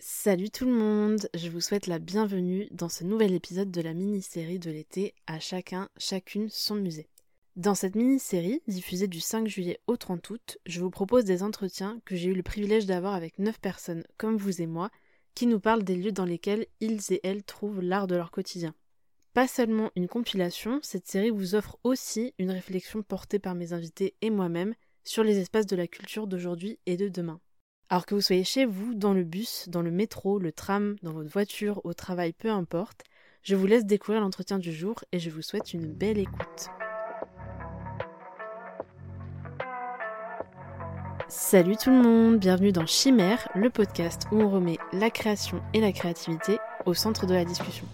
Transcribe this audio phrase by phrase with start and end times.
[0.00, 3.94] Salut tout le monde, je vous souhaite la bienvenue dans ce nouvel épisode de la
[3.94, 7.08] mini-série de l'été À chacun, chacune son musée.
[7.56, 12.00] Dans cette mini-série, diffusée du 5 juillet au 30 août, je vous propose des entretiens
[12.04, 14.90] que j'ai eu le privilège d'avoir avec 9 personnes comme vous et moi,
[15.34, 18.76] qui nous parlent des lieux dans lesquels ils et elles trouvent l'art de leur quotidien.
[19.34, 24.14] Pas seulement une compilation, cette série vous offre aussi une réflexion portée par mes invités
[24.22, 27.40] et moi-même sur les espaces de la culture d'aujourd'hui et de demain.
[27.90, 31.12] Alors que vous soyez chez vous, dans le bus, dans le métro, le tram, dans
[31.12, 33.02] votre voiture, au travail, peu importe,
[33.42, 36.68] je vous laisse découvrir l'entretien du jour et je vous souhaite une belle écoute.
[41.28, 45.80] Salut tout le monde, bienvenue dans Chimère, le podcast où on remet la création et
[45.80, 47.86] la créativité au centre de la discussion.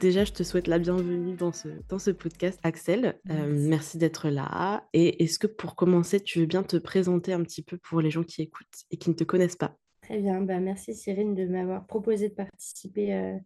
[0.00, 3.18] Déjà, je te souhaite la bienvenue dans ce, dans ce podcast, Axel.
[3.30, 4.86] Euh, merci d'être là.
[4.92, 8.10] Et est-ce que pour commencer, tu veux bien te présenter un petit peu pour les
[8.10, 9.74] gens qui écoutent et qui ne te connaissent pas?
[10.02, 10.42] Très bien.
[10.42, 13.38] Bah, merci Cyrine de m'avoir proposé de participer euh,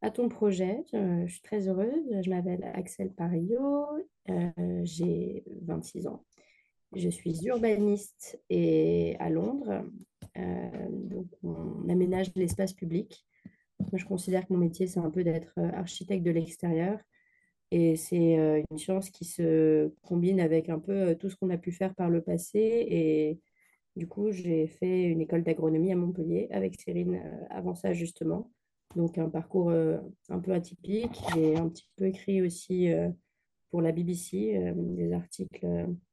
[0.00, 0.84] à ton projet.
[0.92, 2.22] je suis très heureuse.
[2.24, 3.86] Je m'appelle Axel Parillo.
[4.30, 4.50] Euh,
[4.84, 6.24] j'ai 26 ans.
[6.94, 9.84] Je suis urbaniste et à Londres.
[10.36, 13.26] donc, on aménage l'espace public
[13.80, 16.98] moi, je considère que mon métier, c'est un peu d'être euh, architecte de l'extérieur.
[17.70, 21.50] Et c'est euh, une chance qui se combine avec un peu euh, tout ce qu'on
[21.50, 22.58] a pu faire par le passé.
[22.58, 23.40] Et
[23.96, 28.50] du coup, j'ai fait une école d'agronomie à Montpellier avec Cyrine avant ça, justement.
[28.94, 31.18] Donc, un parcours un peu atypique.
[31.34, 32.88] J'ai un petit peu écrit aussi
[33.70, 35.66] pour la BBC des articles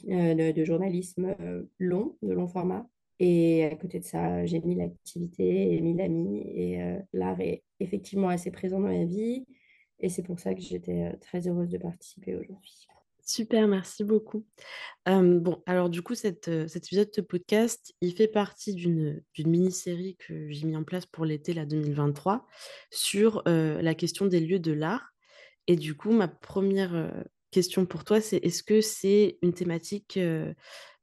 [0.04, 1.36] de, journalisme
[1.78, 2.88] long, de long format.
[3.26, 6.44] Et à côté de ça, j'ai mis l'activité et mis l'ami.
[6.46, 9.46] Et euh, l'art est effectivement assez présent dans ma vie.
[10.02, 12.86] Et c'est pour ça que j'étais euh, très heureuse de participer aujourd'hui.
[13.26, 14.46] Super, merci beaucoup.
[15.08, 20.18] bon, alors du coup, cette, euh, cet épisode de podcast, il fait partie d'une mini-série
[20.18, 22.46] que j'ai mis en place pour l'été 2023
[22.92, 25.14] sur la question des lieux de l'art.
[25.68, 30.20] Et du coup, ma première question pour toi, c'est est-ce que c'est une thématique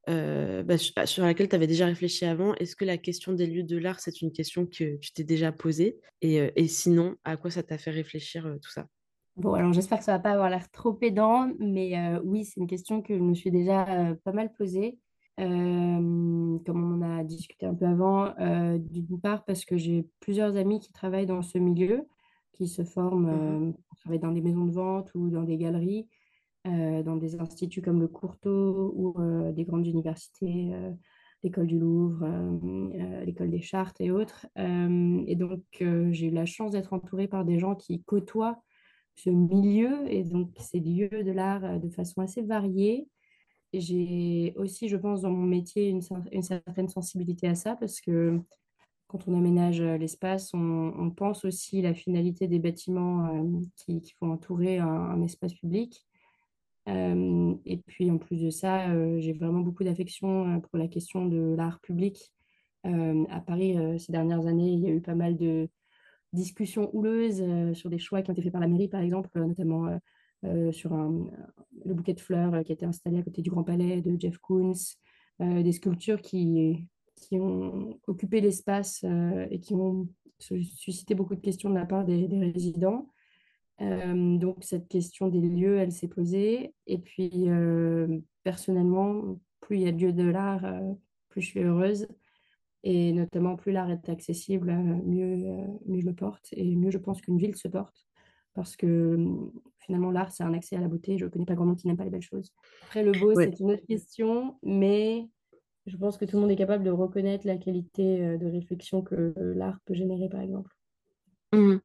[0.09, 2.53] euh, bah, bah, sur laquelle tu avais déjà réfléchi avant.
[2.55, 5.51] Est-ce que la question des lieux de l'art, c'est une question que tu t'es déjà
[5.51, 5.99] posée?
[6.21, 8.87] Et, et, sinon, à quoi ça t'a fait réfléchir euh, tout ça?
[9.37, 11.95] Bon, alors j'espère que ça va pas avoir l'air trop pédant, mais
[12.25, 14.99] oui, c'est une question que je me suis déjà pas mal posée.
[15.37, 18.33] comme on en a discuté un peu avant,
[18.77, 22.05] d'une part parce que j'ai plusieurs amis qui travaillent dans ce milieu,
[22.51, 26.07] qui se forment, mmh travaillent dans des maisons de vente ou dans des galeries,
[26.65, 30.91] dans des instituts comme le Courtauld ou euh, des grandes universités, euh,
[31.43, 32.27] l'école du Louvre,
[33.25, 34.45] l'école des Chartes et autres.
[34.55, 38.61] et donc, j'ai eu la chance d'être entourée par des gens qui côtoient
[39.15, 43.07] ce milieu et donc ces lieux de l'art de façon assez variée.
[43.73, 48.39] J'ai aussi, je pense, dans mon métier, une, certaine sensibilité à ça parce que
[49.07, 53.43] quand on aménage l'espace, on, pense aussi la finalité des bâtiments
[53.77, 56.05] qui, qui, vont entourer un espace public.
[56.87, 58.87] Et puis en plus de ça,
[59.19, 62.33] j'ai vraiment beaucoup d'affection pour la question de l'art public.
[62.83, 65.69] à Paris, ces dernières années, il y a eu pas mal de
[66.33, 67.43] discussions houleuses
[67.73, 69.99] sur des choix qui ont été faits par la mairie, par exemple, notamment
[70.71, 74.19] sur le bouquet de fleurs qui a été installé à côté du Grand Palais de
[74.19, 74.73] Jeff Koons,
[75.39, 76.87] des sculptures qui
[77.33, 79.05] ont occupé l'espace
[79.51, 80.07] et qui ont
[80.39, 83.07] suscité beaucoup de questions de la part des résidents.
[83.79, 86.73] Euh, donc cette question des lieux, elle s'est posée.
[86.87, 90.93] Et puis euh, personnellement, plus il y a de lieux de l'art, euh,
[91.29, 92.07] plus je suis heureuse.
[92.83, 95.37] Et notamment, plus l'art est accessible, mieux,
[95.85, 98.07] mieux je me porte et mieux je pense qu'une ville se porte.
[98.53, 99.17] Parce que
[99.79, 101.17] finalement, l'art, c'est un accès à la beauté.
[101.17, 102.51] Je ne connais pas grand monde qui n'aime pas les belles choses.
[102.83, 105.29] Après, le beau, c'est une autre question, mais
[105.85, 109.33] je pense que tout le monde est capable de reconnaître la qualité de réflexion que
[109.55, 110.75] l'art peut générer, par exemple.
[111.53, 111.77] Mmh.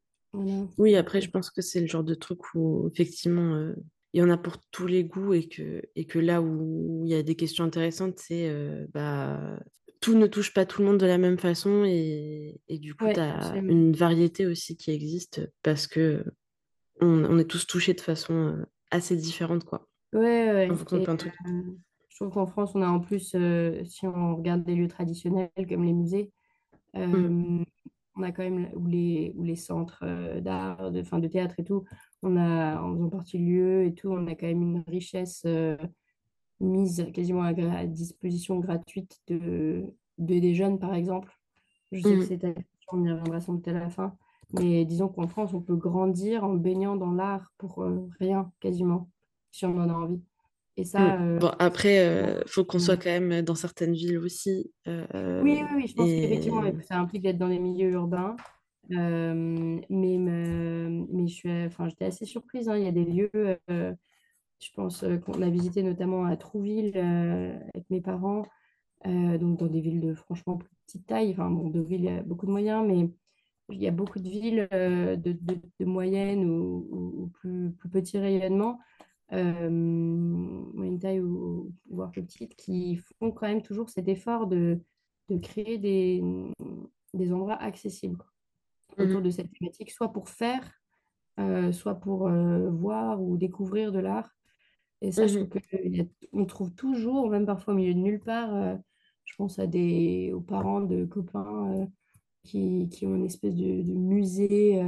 [0.79, 3.75] Oui, après, je pense que c'est le genre de truc où, effectivement, euh,
[4.12, 7.11] il y en a pour tous les goûts et que, et que là où il
[7.11, 9.59] y a des questions intéressantes, c'est euh, bah,
[10.00, 13.06] tout ne touche pas tout le monde de la même façon et, et du coup,
[13.12, 16.25] tu as une variété aussi qui existe parce que
[17.00, 19.87] on, on est tous touchés de façon euh, assez différente, quoi.
[20.12, 20.69] Ouais, ouais.
[20.69, 23.37] je trouve qu'en France, on a en plus,
[23.85, 26.31] si on regarde des lieux traditionnels comme les musées,
[26.94, 27.65] mmh
[28.17, 31.55] on a quand même, ou les, ou les centres euh, d'art, de, fin, de théâtre
[31.59, 31.85] et tout,
[32.23, 35.43] on a, en faisant partie du lieu et tout, on a quand même une richesse
[35.47, 35.77] euh,
[36.61, 39.85] mise quasiment à, disposition gratuite de,
[40.19, 41.33] de, des jeunes, par exemple.
[41.93, 42.23] Je sais que Mhm.
[42.23, 44.17] c'est question, on y reviendra sans doute à la fin.
[44.53, 49.11] Mais disons qu'en France, on peut grandir en baignant dans l'art pour euh, rien, quasiment,
[49.51, 50.23] si on en a envie.
[50.76, 54.19] Et ça, euh, Bon, après, euh, faut qu'on soit euh, quand même dans certaines villes
[54.19, 54.73] aussi.
[55.40, 58.37] oui, oui, oui, je pense qu'effectivement, et ça implique d'être dans les milieux urbains.
[58.93, 59.34] Euh,
[59.90, 62.69] mais, me- mais je suis, enfin, j'étais assez surprise.
[62.69, 62.76] hein.
[62.78, 63.31] Il y a des lieux,
[63.70, 63.94] euh,
[64.61, 68.44] je pense, euh, qu'on a visité notamment à Trouville avec mes parents,
[69.05, 71.32] donc dans des villes de franchement plus petite taille.
[71.32, 73.11] Enfin, bon, de villes, il y a beaucoup de moyens, mais
[73.70, 77.88] il y a beaucoup de villes de, de, de moyenne ou, ou- ou plus, plus
[77.90, 78.79] petit rayonnement,
[79.31, 84.81] moyenne taille ou, voire plus petite, qui font quand même toujours cet effort de,
[85.28, 86.23] de créer des,
[87.14, 88.28] des endroits accessibles quoi,
[89.05, 89.25] autour Mhm.
[89.25, 90.70] de cette thématique, soit pour faire,
[91.40, 94.31] euh, soit pour euh, voir ou découvrir de l'art.
[95.02, 95.49] Et ça, je trouve
[96.32, 98.76] qu'on trouve toujours, même parfois au milieu de nulle part, euh,
[99.25, 101.88] je pense à des, aux parents de copains
[102.44, 104.81] qui, qui ont une espèce de, de musée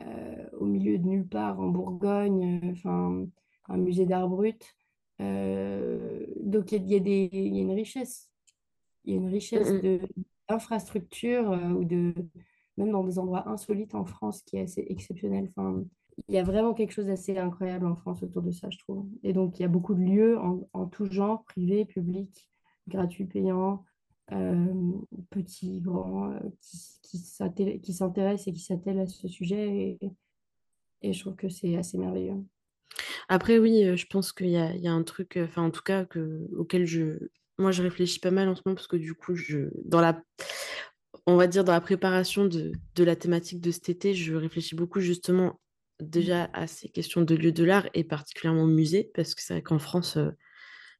[0.00, 3.26] euh, au milieu de nulle part en Bourgogne, euh, enfin
[3.68, 4.64] un musée d'art brut.
[5.20, 8.30] Euh, donc il y, y y a une richesse,
[9.04, 9.80] il y a une richesse Mhm.
[9.80, 10.00] de
[10.48, 12.14] d'infrastructures ou de
[12.76, 15.50] même dans des endroits insolites en France qui est assez exceptionnel.
[15.56, 15.82] Enfin,
[16.28, 19.08] il y a vraiment quelque chose d'assez incroyable en France autour de ça, je trouve.
[19.24, 22.48] Et donc il y a beaucoup de lieux en, en tout genre, privés, publics,
[22.88, 23.84] gratuits, payants
[24.32, 24.92] euh,
[25.30, 29.98] petits, grands, qui, qui s'inté- qui s'intéressent et qui s'attellent à ce sujet.
[30.00, 30.10] Et,
[31.02, 32.42] et je trouve que c'est assez merveilleux.
[33.28, 35.82] Après, oui, je pense qu'il y a, il y a un truc, enfin, en tout
[35.82, 37.28] cas, que, auquel je,
[37.58, 40.22] moi, je réfléchis pas mal en ce moment parce que du coup, je, dans la,
[41.26, 44.76] on va dire, dans la préparation de, de la thématique de cet été, je réfléchis
[44.76, 45.60] beaucoup justement
[46.00, 49.54] déjà à ces questions de lieux de l'art et particulièrement au musée parce que c'est
[49.54, 50.30] vrai qu'en France, euh,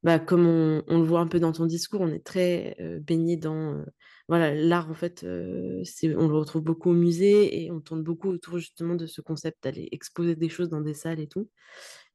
[0.02, 3.00] bah, comme on, on le voit un peu dans ton discours, on est très euh,
[3.00, 3.84] baigné dans euh,
[4.28, 8.02] voilà, l'art, en fait, euh, c'est, on le retrouve beaucoup au musée et on tourne
[8.02, 11.48] beaucoup autour justement de ce concept d'aller exposer des choses dans des salles et tout.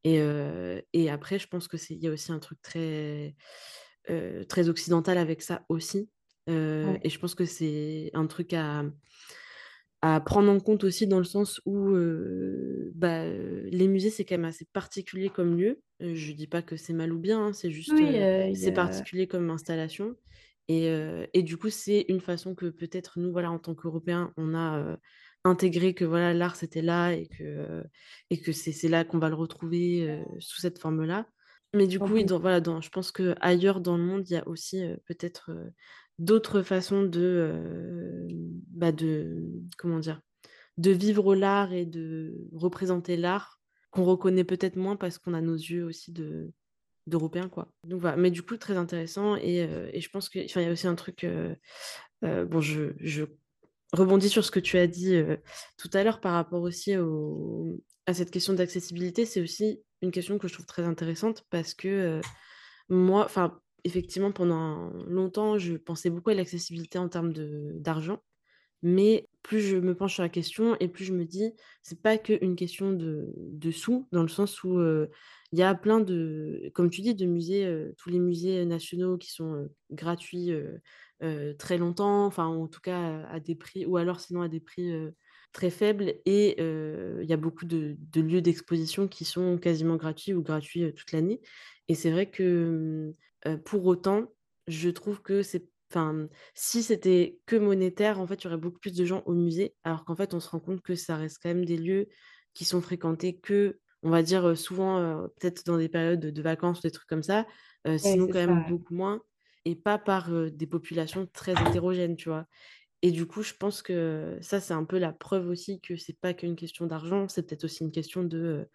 [0.04, 0.20] Et,
[0.94, 3.36] et après, je pense que c'est, il y a aussi un truc très,
[4.50, 6.10] très occidental avec ça aussi.
[6.48, 8.84] Ouais, et je pense que c'est un truc à,
[10.02, 14.36] à prendre en compte aussi dans le sens où euh, bah, les musées, c'est quand
[14.36, 15.82] même assez particulier comme lieu.
[16.00, 19.28] Je dis pas que c'est mal ou bien, hein, c'est juste, oui, euh, c'est particulier
[19.28, 20.16] comme installation.
[20.68, 24.34] Et, euh, et du coup, c'est une façon que peut-être nous, voilà, en tant qu'Européens,
[24.38, 24.98] on a
[25.44, 27.84] intégré que voilà, l'art, c'était là et que,
[28.32, 31.28] et que c'est c'est là qu'on va le retrouver sous cette forme-là.
[31.74, 34.28] Mais du coup, oui, plus, dans, voilà, dans, je pense que ailleurs dans le monde,
[34.28, 35.52] il y a aussi peut-être
[36.22, 38.28] d'autres façons de, euh,
[38.70, 38.92] bah
[39.78, 40.00] comment
[40.78, 43.60] de vivre l'art et de représenter l'art
[43.90, 46.52] qu'on reconnaît peut-être moins parce qu'on a nos yeux aussi de
[47.08, 47.74] d'Européens, quoi.
[47.84, 50.86] Donc voilà, mais du coup, très intéressant et, euh, je pense qu'il y a aussi
[50.86, 51.56] un truc, euh,
[52.22, 53.24] bon, je,
[53.92, 55.20] rebondis sur ce que tu as dit
[55.78, 60.38] tout à l'heure par rapport aussi au, à cette question d'accessibilité, c'est aussi une question
[60.38, 62.22] que je trouve très intéressante parce que
[62.88, 68.22] moi, enfin, effectivement, pendant longtemps, je pensais beaucoup à l'accessibilité en termes d'argent.
[68.84, 72.18] Mais plus je me penche sur la question et plus je me dis, c'est pas
[72.18, 75.08] qu'une question de, de sous, dans le sens où euh,
[75.52, 79.18] il y a plein de, comme tu dis, de musées, euh, tous les musées nationaux
[79.18, 80.52] qui sont euh, gratuits
[81.60, 84.92] très longtemps, enfin en tout cas à, des prix, ou alors sinon à des prix
[85.52, 86.16] très faibles.
[86.26, 90.92] Et il y a beaucoup de, de lieux d'exposition qui sont quasiment gratuits ou gratuits
[90.96, 91.40] toute l'année.
[91.90, 93.14] Et c'est vrai que
[93.46, 94.34] euh, pour autant,
[94.68, 98.80] je trouve que c'est Enfin, si c'était que monétaire, en fait, il y aurait beaucoup
[98.80, 101.40] plus de gens au musée, alors qu'en fait, on se rend compte que ça reste
[101.44, 102.08] quand même des lieux
[102.54, 106.30] qui sont fréquentés que, on va dire, euh, souvent, euh, peut-être dans des périodes de,
[106.30, 107.46] de vacances, des trucs comme ça,
[107.88, 109.22] euh, ouais, sinon quand même beaucoup moins,
[109.66, 112.46] et pas par euh, des populations très hétérogènes, tu vois.
[113.02, 116.18] Et du coup, je pense que ça, c'est un peu la preuve aussi que c'est
[116.18, 118.66] pas qu'une question d'argent, c'est peut-être aussi une question de,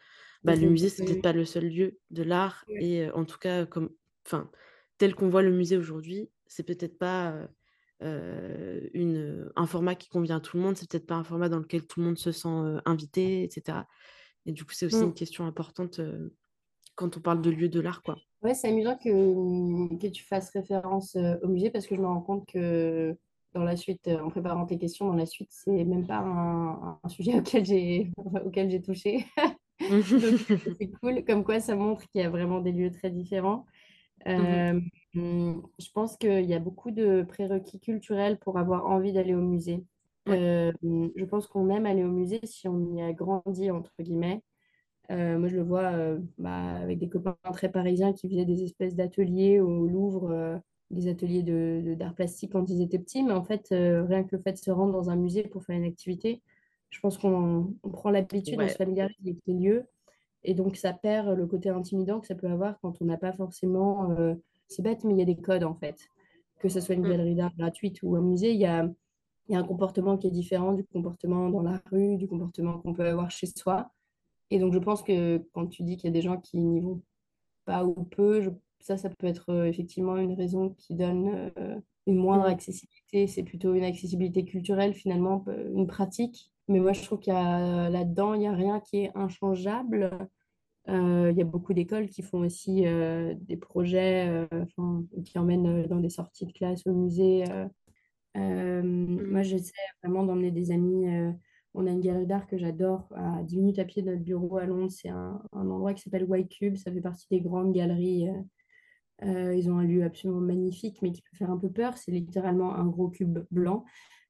[0.42, 1.22] bah, le musée, c'est peut-être sensibiliser.
[1.22, 3.88] pas le seul lieu de l'art, et en tout cas, comme,
[4.26, 4.50] enfin,
[4.98, 7.46] tel qu'on voit le musée aujourd'hui, c'est peut-être pas euh,
[8.02, 11.48] euh, une, un format qui convient à tout le monde, c'est peut-être pas un format
[11.48, 13.86] dans lequel tout le monde se sent euh, invité, etc.
[14.46, 15.14] Et du coup, c'est aussi une Mm.
[15.14, 16.34] question importante euh,
[16.94, 18.16] quand on parle de lieu de l'art, quoi.
[18.42, 22.06] Ouais, c'est amusant que, que tu fasses référence euh, au musée parce que je me
[22.06, 23.16] rends compte que
[23.54, 27.00] dans la suite, euh, en préparant tes questions, dans la suite, c'est même pas un,
[27.02, 28.10] un sujet auquel j'ai
[28.44, 29.26] auquel j'ai touché.
[30.80, 31.24] C'est cool.
[31.24, 33.66] Comme quoi, ça montre qu'il y a vraiment des lieux très différents.
[34.26, 34.36] Mhm.
[34.36, 34.80] Euh,
[35.14, 39.40] hum, je pense qu'il y a beaucoup de prérequis culturels pour avoir envie d'aller au
[39.40, 39.84] musée.
[40.26, 40.38] Ouais.
[40.38, 43.92] Euh, hum, je pense qu'on aime aller au musée si on y a grandi, entre
[44.00, 44.42] guillemets.
[45.10, 45.92] Euh, moi, je le vois
[46.38, 50.60] bah, avec des copains très parisiens qui faisaient des espèces d'ateliers au Louvre.
[50.90, 54.42] des ateliers de, d'art plastique quand ils étaient petits, mais en fait, rien que le
[54.42, 56.42] fait de se rendre dans un musée pour faire une activité,
[56.90, 59.86] je pense qu'on prend l'habitude, on se familiarise avec les lieux.
[60.46, 63.32] Et donc, ça perd le côté intimidant que ça peut avoir quand on n'a pas
[63.32, 64.16] forcément.
[64.68, 66.08] c'est bête, mais il y a des codes en fait.
[66.60, 67.10] Que ce soit une mmh.
[67.10, 68.88] galerie d'art gratuite ou un musée, il y a,
[69.48, 72.78] il y a un comportement qui est différent du comportement dans la rue, du comportement
[72.78, 73.90] qu'on peut avoir chez soi.
[74.50, 76.80] Et donc, je pense que quand tu dis qu'il y a des gens qui n'y
[76.80, 77.02] vont
[77.64, 81.50] pas ou peu, ça, ça peut être effectivement une raison qui donne
[82.06, 82.52] une moindre mmh.
[82.52, 83.26] accessibilité.
[83.26, 86.52] C'est plutôt une accessibilité culturelle, finalement, une pratique.
[86.68, 90.10] Mais moi, je trouve qu'il y a là-dedans, il n'y a rien qui est inchangeable.
[90.88, 94.48] il y a beaucoup d'écoles qui font aussi des projets,
[95.24, 97.44] qui emmènent dans des sorties de classe au musée
[98.36, 98.82] euh.
[98.82, 101.08] Moi, j'essaie vraiment d'emmener des amis.
[101.08, 101.32] Euh,
[101.74, 104.56] on a une galerie d'art que j'adore à 10 minutes à pied de notre bureau
[104.58, 104.90] à Londres.
[104.90, 106.76] C'est un, endroit qui s'appelle White Cube.
[106.76, 108.28] Ça fait partie des grandes galeries.
[109.22, 111.96] Euh, ils ont un lieu absolument magnifique, mais qui peut faire un peu peur.
[111.96, 113.84] C'est littéralement un gros cube blanc.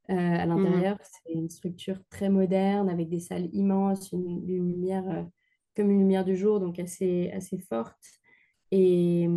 [0.08, 0.48] À mmh.
[0.48, 5.26] l'intérieur, c'est une structure très moderne avec des salles immenses, une, lumière
[5.74, 7.98] comme une lumière du jour, donc assez, assez forte.
[8.70, 9.28] Et,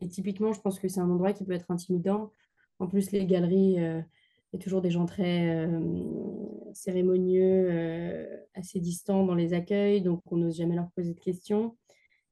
[0.00, 2.32] et typiquement, je pense que c'est un endroit qui peut être intimidant
[2.82, 4.00] en plus, les galeries, euh,
[4.52, 5.80] il y a toujours des gens très euh,
[6.74, 11.76] cérémonieux, euh, assez distants dans les accueils, donc on n'ose jamais leur poser de questions.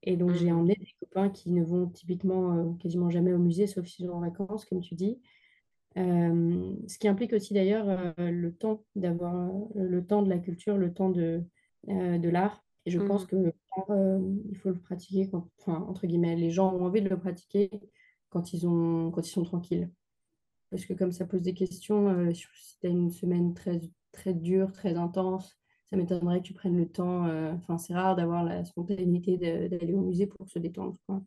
[0.02, 0.58] Et donc, j'ai mmh.
[0.58, 4.20] emmené des copains qui ne vont typiquement quasiment jamais au musée, sauf s'ils sont en
[4.20, 5.20] vacances, comme tu dis.
[5.96, 11.10] Ce qui implique aussi d'ailleurs le temps d'avoir le temps de la culture, le temps
[11.10, 11.42] de,
[11.86, 12.64] de l'art.
[12.86, 13.26] Et je pense mmh.
[13.26, 13.52] que
[14.50, 17.70] il faut le pratiquer quand, enfin, entre guillemets, les gens ont envie de le pratiquer
[18.28, 19.90] quand ils, ont, quand ils sont tranquilles
[20.70, 23.80] parce que comme ça pose des questions, euh, si tu as une semaine très,
[24.12, 25.58] très dure, très intense,
[25.90, 27.26] ça m'étonnerait que tu prennes le temps.
[27.26, 31.22] Euh, enfin, c'est rare d'avoir la spontanéité d'aller au musée pour se détendre, quoi,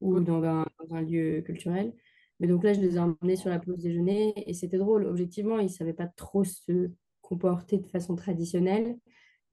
[0.00, 1.94] ou dans un, dans un, lieu culturel.
[2.40, 5.06] Mais donc là, je les ai emmenés sur la pause déjeuner et c'était drôle.
[5.06, 8.96] Objectivement, ils ne savaient pas trop se comporter de façon traditionnelle.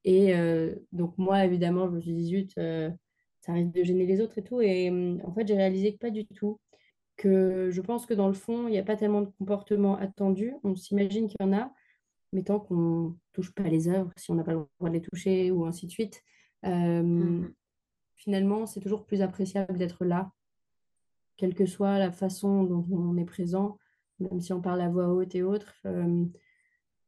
[0.03, 4.21] Et euh, donc, moi, évidemment, je me suis dit, zut, ça risque de gêner les
[4.21, 4.61] autres et tout.
[4.61, 4.89] Et
[5.23, 6.59] en fait, j'ai réalisé que pas du tout
[7.17, 10.53] que je pense que dans le fond, il n'y a pas tellement de comportements attendus.
[10.63, 11.73] On s'imagine qu'il y en a,
[12.31, 14.93] mais tant qu'on ne touche pas les œuvres, si on n'a pas le droit de
[14.93, 16.21] les toucher ou ainsi de suite,
[16.65, 17.53] euh, mmh.
[18.15, 20.31] finalement, c'est toujours plus appréciable d'être là,
[21.37, 23.77] quelle que soit la façon dont on est présent,
[24.19, 25.73] même si on parle à voix haute et autres.
[25.85, 26.25] Euh,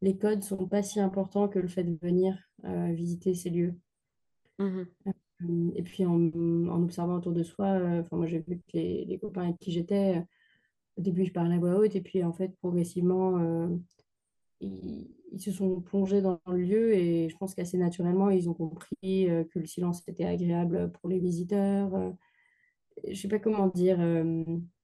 [0.02, 3.76] les codes sont pas si importants que le fait de venir euh, visiter ces lieux.
[4.60, 5.12] Mmh euh,
[5.74, 6.22] et puis en,
[6.84, 10.22] observant autour de soi, enfin moi j'ai vu que les, copains avec qui j'étais,
[10.98, 13.40] au début je parlais à voix haute et puis en fait progressivement
[14.60, 15.08] ils,
[15.38, 19.60] se sont plongés dans le lieu et je pense qu'assez naturellement ils ont compris que
[19.60, 22.14] le silence était agréable pour les visiteurs.
[23.08, 23.98] Je sais pas comment dire,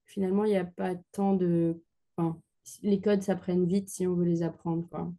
[0.04, 1.82] finalement il n'y a pas tant de...
[2.16, 2.40] Enfin,
[2.82, 4.88] les codes s'apprennent vite si on veut les apprendre.
[4.88, 5.12] Quoi.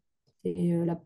[0.44, 1.00] Et la,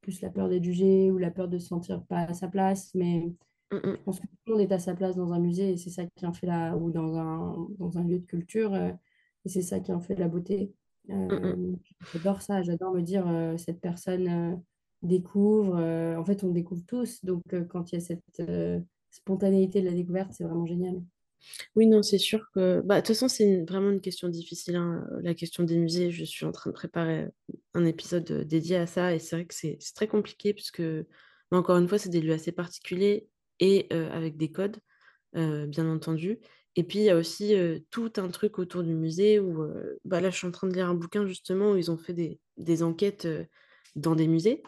[0.00, 2.94] plus la peur d'être jugé ou la peur de se sentir pas à sa place,
[2.94, 3.32] mais
[3.72, 3.96] Mm, mm.
[3.96, 5.90] Je pense que tout le monde est à sa place dans un musée et c'est
[5.90, 6.76] ça qui en fait la...
[6.76, 8.92] ou dans un, dans un lieu de culture euh,
[9.44, 10.72] et c'est ça qui en fait la beauté.
[11.10, 11.78] Euh, mm,
[12.12, 14.62] j'adore ça, j'adore me dire euh, cette personne
[15.02, 15.74] découvre.
[16.16, 17.24] en fait, on découvre tous.
[17.24, 18.42] Donc, quand il y a cette
[19.10, 21.02] spontanéité de la découverte, c'est vraiment génial.
[21.76, 22.80] Oui, non, c'est sûr que.
[22.84, 26.10] Bah, de toute façon, c'est vraiment une question difficile, hein, la question des musées.
[26.10, 27.28] Je suis en train de préparer
[27.74, 31.78] un épisode dédié à ça et c'est vrai que c'est très compliqué puisque, bah, encore
[31.78, 33.28] une fois, c'est des lieux assez particuliers
[33.60, 34.78] et avec des codes,
[35.34, 36.38] bien entendu.
[36.76, 37.54] Et puis, il y a aussi
[37.90, 39.66] tout un truc autour du musée où,
[40.04, 42.14] bah, là, je suis en train de lire un bouquin justement où ils ont fait
[42.56, 43.28] des enquêtes
[43.96, 44.62] dans des musées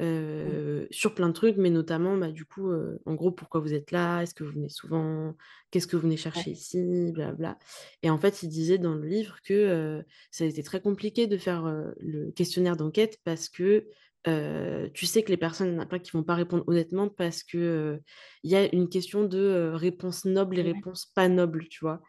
[0.00, 0.86] mmh.
[0.90, 2.72] sur plein de trucs, mais notamment, bah, du coup,
[3.06, 4.22] en gros, pourquoi vous êtes là?
[4.22, 5.34] Est-ce que vous venez souvent?
[5.70, 7.12] Qu'est-ce que vous venez chercher ici?
[7.12, 7.58] Blablabla.
[8.02, 11.36] Et en fait, il disait dans le livre que ça a été très compliqué de
[11.36, 11.64] faire
[11.98, 13.86] le questionnaire d'enquête parce que
[14.24, 18.00] tu sais que les personnes, il pas qui vont pas répondre honnêtement parce que
[18.42, 22.02] il y a une question de réponse noble et réponse pas noble, tu vois?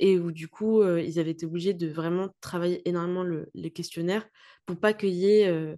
[0.00, 4.26] et où du coup, ils avaient été obligés de vraiment travailler énormément le, les questionnaires
[4.66, 5.76] pour pas qu'il y ait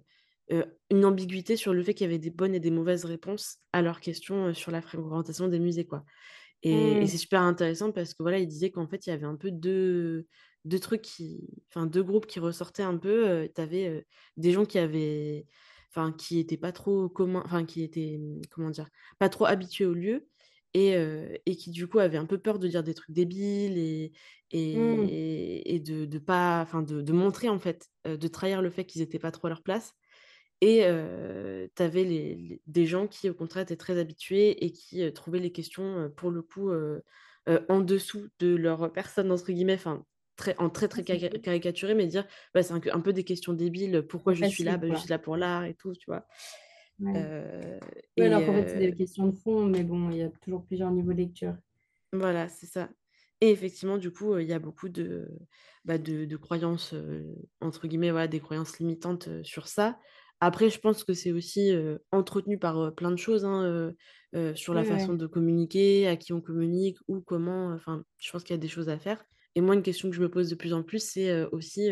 [0.49, 3.81] une ambiguïté sur le fait qu'il y avait des bonnes et des mauvaises réponses à
[3.81, 6.03] leurs questions sur la fréquentation des musées, quoi.
[6.63, 9.25] Et, et c'est super intéressant parce que voilà, il disait qu'en fait, il y avait
[9.25, 10.25] un peu deux
[10.65, 13.47] deux trucs qui, enfin deux groupes qui ressortaient un peu.
[13.53, 15.45] tu avais des gens qui avaient,
[15.91, 19.85] enfin qui étaient pas trop communs, enfin qui étaient, mmh, comment dire, pas trop habitués
[19.85, 20.27] au lieu
[20.73, 20.95] et,
[21.45, 24.11] et qui du coup avaient un peu peur de dire des trucs débiles et,
[24.53, 25.07] mmh.
[25.09, 29.01] et, de, de pas, enfin de, de, montrer en fait, de trahir le fait qu'ils
[29.01, 29.93] étaient pas trop à leur place.
[30.61, 30.85] Et
[31.75, 35.51] tu avais les, des gens qui, au contraire, étaient très habitués et qui trouvaient les
[35.51, 36.71] questions, pour le coup,
[37.69, 42.25] en dessous de leur personne, entre guillemets, enfin, très, en très, très caricaturé, mais dire,
[42.53, 45.19] bah, c'est un, peu des questions débiles, pourquoi je suis là, bah, je suis là
[45.19, 46.25] pour l'art et tout, tu vois?
[47.01, 50.63] et, alors qu'en fait, c'est des questions de fond, mais bon, il y a toujours
[50.65, 51.55] plusieurs niveaux de lecture.
[52.13, 52.89] Voilà, c'est ça.
[53.41, 55.27] Et effectivement, du coup, il y a beaucoup de,
[55.83, 56.95] bah, de, croyances,
[57.59, 59.99] entre guillemets, voilà, des croyances limitantes sur ça.
[60.41, 61.71] Après, je pense que c'est aussi
[62.11, 63.93] entretenu par plein de choses hein,
[64.53, 67.73] sur la façon de communiquer, à qui on communique, ou comment.
[67.73, 69.23] Enfin, je pense qu'il y a des choses à faire.
[69.55, 71.89] Et moi, une question que je me pose de plus en plus, c'est aussi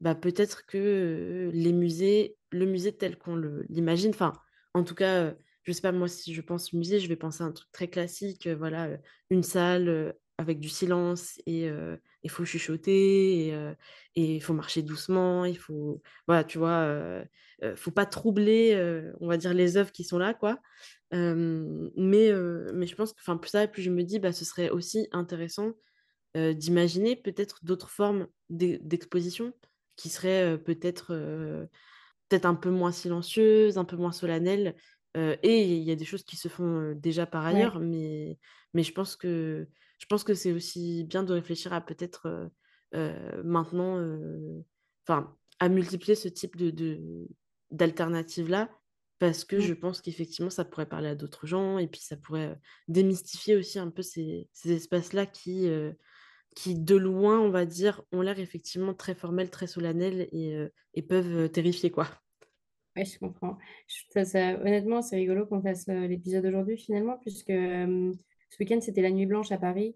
[0.00, 3.36] bah, peut-être que les musées, le musée tel qu'on
[3.68, 4.32] l'imagine, enfin,
[4.74, 5.34] en tout cas,
[5.64, 7.88] je sais pas, moi, si je pense musée, je vais penser à un truc très
[7.88, 8.96] classique, voilà,
[9.28, 11.68] une salle avec du silence et
[12.22, 17.24] il faut chuchoter et il faut marcher doucement, il faut, voilà, tu vois,
[17.74, 20.60] faut pas troubler, on va dire, les œuvres qui sont là, quoi.
[21.12, 22.32] mais,
[22.72, 25.08] mais je pense que, enfin, plus ça, plus je me dis, bah, ce serait aussi
[25.12, 25.72] intéressant
[26.36, 29.52] d'imaginer peut-être d'autres formes d'exposition
[29.96, 31.68] qui seraient peut-être
[32.28, 34.76] peut-être un peu moins silencieuses, un peu moins solennelles.
[35.16, 38.38] et il y a des choses qui se font déjà par ailleurs, mais,
[38.72, 39.66] mais je pense que
[39.98, 42.50] je pense que c'est aussi bien de réfléchir à peut-être
[42.92, 44.02] maintenant,
[45.06, 47.28] enfin, à multiplier ce type de
[47.70, 48.70] d'alternatives-là,
[49.18, 52.58] parce que je pense qu'effectivement, ça pourrait parler à d'autres gens, et puis ça pourrait
[52.86, 55.68] démystifier aussi un peu ces, ces espaces-là qui,
[56.54, 60.56] qui, de loin, on va dire, ont l'air effectivement très formels, très solennels, et,
[60.94, 62.08] et peuvent terrifier, quoi.
[62.96, 63.58] Oui, je comprends.
[64.10, 67.52] Ça, ça, honnêtement, c'est rigolo qu'on fasse l'épisode aujourd'hui, finalement, puisque
[68.50, 69.94] ce week-end, c'était la Nuit Blanche à Paris.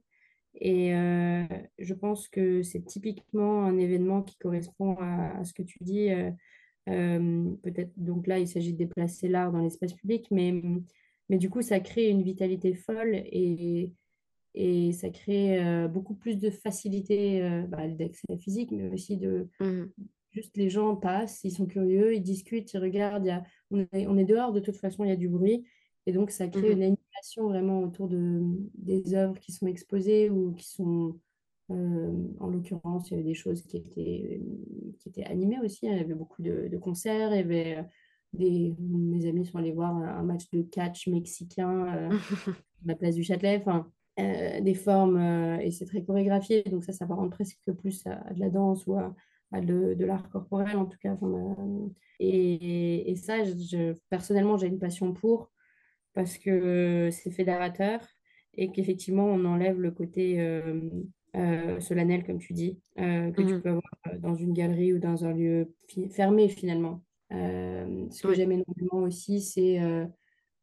[0.55, 1.45] Et euh,
[1.79, 6.11] je pense que c'est typiquement un événement qui correspond à, ce que tu dis.
[6.11, 6.31] Euh,
[6.89, 10.61] euh, peut-être, donc là, il s'agit de déplacer l'art dans l'espace public, mais,
[11.29, 13.93] mais du coup, ça crée une vitalité folle et,
[14.55, 19.49] et ça crée beaucoup plus de facilité bah, d'accès physique, mais aussi de.
[19.61, 19.85] Mmh.
[20.31, 23.27] Juste les gens passent, ils sont curieux, ils discutent, ils regardent.
[23.27, 25.63] Y on, est, on est dehors, de toute façon, il y a du bruit.
[26.07, 26.83] Et donc, ça crée mmh une
[27.39, 28.43] vraiment autour de,
[28.75, 31.19] des œuvres qui sont exposées ou qui sont,
[31.71, 34.41] euh, en l'occurrence, il y avait des choses qui étaient,
[34.99, 35.87] qui étaient animées aussi.
[35.87, 37.33] Il y avait beaucoup de, concerts.
[37.33, 37.83] Il y avait euh,
[38.33, 42.11] des, mes amis sont allés voir un, match de catch mexicain euh,
[42.49, 43.59] à la place du Châtelet.
[43.59, 45.19] Enfin, des formes,
[45.61, 46.63] et c'est très chorégraphié.
[46.65, 49.15] Donc, ça, ça va rendre presque plus à, de la danse ou à,
[49.61, 51.17] de, de l'art corporel, en tout cas.
[52.21, 55.52] et, et, ça, je, personnellement, j'ai une passion pour
[56.15, 58.01] parce que c'est fédérateur
[58.55, 60.91] et qu'effectivement, on enlève le côté euh,
[61.37, 64.99] euh, solennel, comme tu dis, euh, que tu mmh peux avoir dans une galerie ou
[64.99, 65.75] dans un lieu
[66.11, 67.03] fermé finalement.
[67.31, 69.81] ce que j'aime énormément aussi, c'est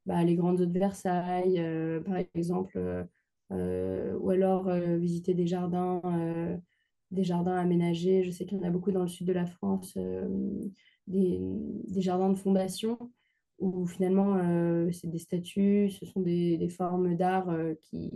[0.06, 1.62] bah, les grandes eaux de Versailles,
[2.06, 3.08] par exemple,
[3.50, 6.62] ou alors visiter des jardins,
[7.10, 8.24] des jardins aménagés.
[8.24, 9.98] Je sais qu'il y en a beaucoup dans le sud de la France,
[11.08, 11.40] des,
[11.88, 13.12] des, jardins de fondation
[13.60, 18.12] où finalement euh, c'est des statues, ce sont des, des formes d'art euh, qui,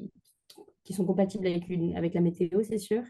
[0.83, 3.03] qui sont compatibles avec, une, avec la météo, c'est sûr,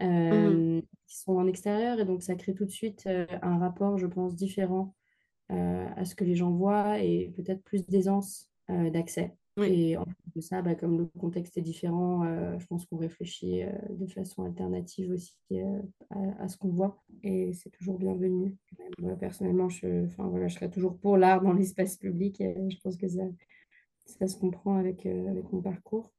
[0.00, 3.08] euh, mmh qui sont en extérieur et donc ça crée tout de suite
[3.40, 4.94] un rapport, je pense, différent
[5.48, 9.34] à ce que les gens voient et peut-être plus d'aisance d'accès.
[9.64, 12.24] Et en plus de ça, bah, comme le contexte est différent,
[12.58, 15.34] je pense qu'on réfléchit de façon alternative aussi
[16.10, 17.02] à, à, ce qu'on voit.
[17.22, 18.56] Et c'est toujours bienvenu.
[18.98, 22.40] Moi, personnellement, je, voilà, je serais toujours pour l'art dans l'espace public.
[22.40, 23.22] Et je pense que ça,
[24.06, 26.12] ça se comprend avec, avec mon parcours.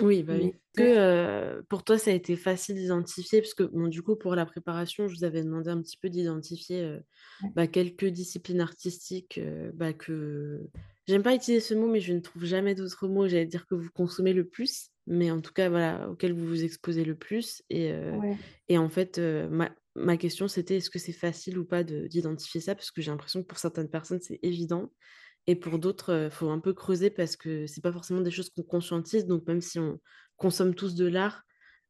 [0.00, 0.54] Oui, bah oui.
[0.76, 4.46] Que pour toi, ça a été facile d'identifier, parce que bon, du coup, pour la
[4.46, 6.98] préparation, je vous avais demandé un petit peu d'identifier
[7.56, 9.40] bah, quelques disciplines artistiques
[9.74, 10.60] bah, que
[11.08, 13.26] J'aime pas utiliser ce mot, mais je ne trouve jamais d'autres mots.
[13.26, 16.64] J'allais dire que vous consommez le plus, mais en tout cas, voilà, auquel vous vous
[16.64, 17.62] exposez le plus.
[17.70, 18.34] Et, euh,
[18.68, 22.60] et en fait, euh, ma, ma, question, c'était est-ce que c'est facile ou pas d'identifier
[22.60, 22.74] ça?
[22.74, 24.92] Parce que j'ai l'impression que pour certaines personnes, c'est évident.
[25.46, 28.30] Et pour d'autres, il euh, faut un peu creuser parce que c'est pas forcément des
[28.30, 29.24] choses qu'on conscientise.
[29.24, 29.98] Donc, même si on
[30.36, 31.44] consomme tous de l'art,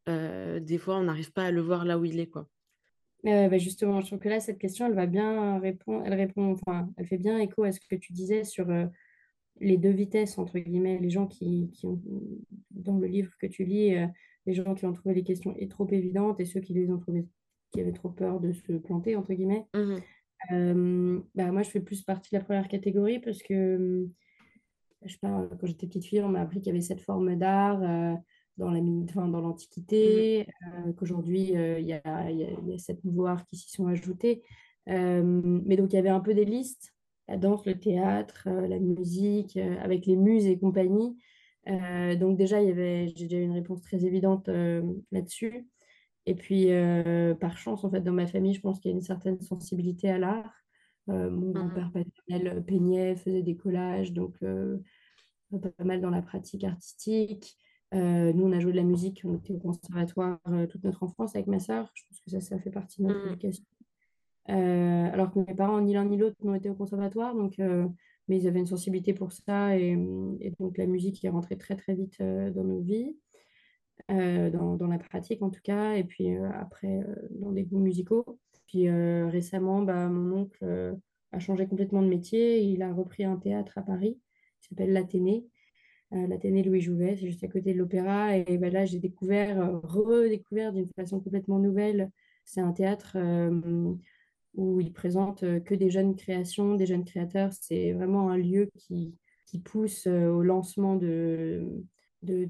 [0.07, 2.29] des fois, on n'arrive pas à le voir là où il est.
[2.29, 2.49] quoi.
[3.25, 6.89] Bah, justement, je trouve que là, cette question, elle va bien répondre, elle répond, enfin,
[6.97, 8.69] elle fait bien écho à ce que tu disais sur
[9.61, 12.01] les deux vitesses, entre guillemets, les gens qui, qui ont,
[12.71, 14.07] dans le livre que tu lis, euh,
[14.47, 17.27] les gens qui ont trouvé les questions trop évidentes et ceux qui les ont trouvées,
[17.73, 19.67] qui avaient trop peur de se planter, entre guillemets.
[19.75, 19.97] Mmh
[20.53, 24.07] euh, bah, moi, je fais plus partie de la première catégorie parce que,
[25.03, 27.35] je sais pas, quand j'étais petite fille, on m'a appris qu'il y avait cette forme
[27.35, 28.15] d'art euh,
[28.57, 33.27] dans la, enfin, dans l'Antiquité, mmh qu'aujourd'hui, il y a, y, y, a, sept nouveaux
[33.27, 34.45] arts qui s'y sont ajoutés.
[34.87, 36.95] mais donc, il y avait un peu des listes
[37.29, 41.17] la danse, le théâtre, euh, la musique, euh, avec les muses et compagnie.
[42.19, 44.49] donc déjà, il y avait, j'ai déjà une réponse très évidente
[45.13, 45.69] là-dessus.
[46.25, 46.69] Et puis,
[47.41, 50.09] par chance, en fait, dans ma famille, je pense qu'il y a une certaine sensibilité
[50.09, 50.55] à l'art.
[51.09, 57.59] mon mmh grand-père paternel peignait, faisait des collages, donc pas mal dans la pratique artistique.
[57.93, 61.49] nous, on a joué de la musique, on était au conservatoire toute notre enfance avec
[61.49, 61.91] ma sœur.
[61.93, 63.78] Je pense que ça, ça fait partie de notre mmh
[64.49, 65.13] éducation.
[65.15, 68.47] alors que mes parents, ni l'un ni l'autre, n'ont été au conservatoire, donc, mais ils
[68.49, 69.97] avaient une sensibilité pour ça, et,
[70.59, 73.17] donc la musique est rentrée très très vite dans nos vies.
[74.11, 77.81] Euh, dans, la pratique en tout cas, et puis euh, après euh, dans des goûts
[77.81, 78.39] musicaux.
[78.67, 80.95] Puis récemment, bah, mon oncle
[81.33, 84.19] a changé complètement de métier, il a repris un théâtre à Paris,
[84.61, 85.47] qui s'appelle l'Athénée.
[86.11, 88.37] L'Athénée Louis Jouvet, c'est juste à côté de l'opéra.
[88.37, 92.11] Et bah, là, j'ai découvert, redécouvert d'une façon complètement nouvelle.
[92.45, 93.17] C'est un théâtre
[94.59, 97.53] où il présente que des jeunes créations, des jeunes créateurs.
[97.53, 99.15] C'est vraiment un lieu qui,
[99.47, 101.85] qui pousse au lancement de,
[102.23, 102.45] de,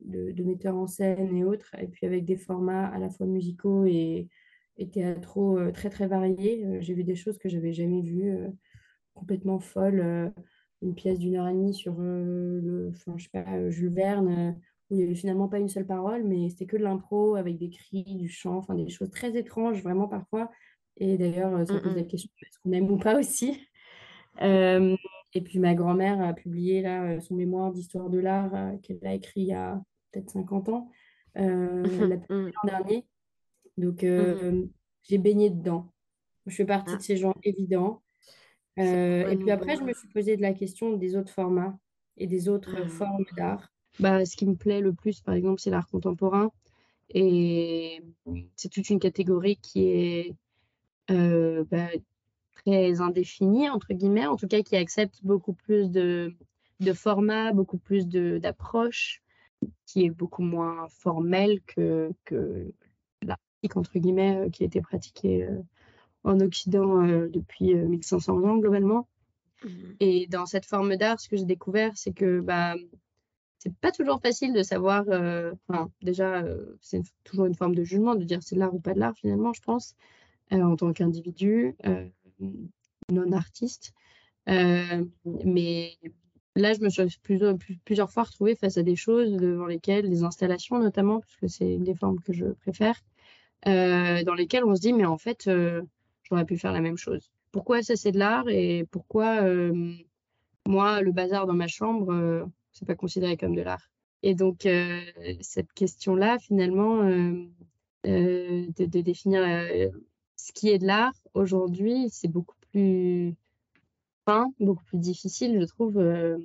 [0.00, 3.84] de, metteurs en scène et autres, et puis avec des formats à la fois musicaux
[3.84, 4.28] et,
[4.78, 6.64] et théâtraux euh, très très variés.
[6.66, 8.48] Euh, j'ai vu des choses que j'avais jamais vues, euh,
[9.14, 10.32] complètement folles.
[10.82, 14.56] une pièce d'une heure et demie sur le, enfin, je sais pas, Jules Verne,
[14.88, 17.58] où il n'y avait finalement pas une seule parole, mais c'était que de l'impro avec
[17.58, 20.50] des cris, du chant, enfin des choses très étranges, vraiment parfois.
[21.00, 23.60] Et d'ailleurs, ça pose la question est-ce qu'on aime ou pas aussi
[24.40, 29.42] Et puis ma grand-mère a publié là, son mémoire d'histoire de l'art qu'elle a écrit
[29.42, 30.90] il y a peut-être 50 ans,
[31.38, 32.30] euh, mmh.
[32.30, 33.06] l'an dernier.
[33.76, 34.68] Donc, euh, mmh.
[35.08, 35.92] j'ai baigné dedans.
[36.46, 37.02] Je fais partie de ah.
[37.02, 38.02] ces gens évidents.
[38.78, 41.78] Euh, et puis après, je me suis posé de la question des autres formats
[42.16, 42.88] et des autres mmh.
[42.88, 43.72] formes d'art.
[43.98, 46.50] Bah, ce qui me plaît le plus, par exemple, c'est l'art contemporain.
[47.12, 48.02] Et
[48.54, 50.36] c'est toute une catégorie qui est
[51.08, 51.88] bah,
[52.64, 56.34] très indéfinie, entre guillemets, en tout cas qui accepte beaucoup plus de,
[56.80, 59.22] de formats, beaucoup plus d'approches
[59.86, 62.72] qui est beaucoup moins formel que, que
[63.20, 65.60] pratique, entre guillemets, qui a été pratiquée euh,
[66.24, 69.08] en Occident depuis 1500 ans globalement.
[69.64, 69.68] Mmh
[70.00, 72.74] Et dans cette forme d'art, ce que j'ai découvert, c'est que bah,
[73.58, 75.04] c'est pas toujours facile de savoir.
[75.68, 76.44] Enfin, déjà,
[76.80, 79.14] c'est toujours une forme de jugement de dire c'est de l'art ou pas de l'art
[79.16, 79.94] finalement, je pense,
[80.50, 81.76] en tant qu'individu
[83.10, 83.92] non artiste.
[84.46, 85.98] mais
[86.56, 90.78] là, je me suis plusieurs, fois retrouvée face à des choses devant lesquelles, les installations
[90.78, 93.00] notamment, parce que c'est une des formes que je préfère,
[93.66, 95.82] euh, dans lesquelles on se dit, mais en fait, euh,
[96.22, 97.30] j'aurais pu faire la même chose.
[97.52, 99.92] Pourquoi ça, c'est de l'art et pourquoi euh,
[100.66, 103.90] moi, le bazar dans ma chambre, c'est pas considéré comme de l'art?
[104.22, 104.68] Et donc,
[105.40, 107.02] cette question-là, finalement,
[108.04, 109.42] de, de, définir
[110.46, 113.34] ce qui est de l'art aujourd'hui, c'est beaucoup plus
[114.60, 116.38] beaucoup plus difficile, je trouve, euh,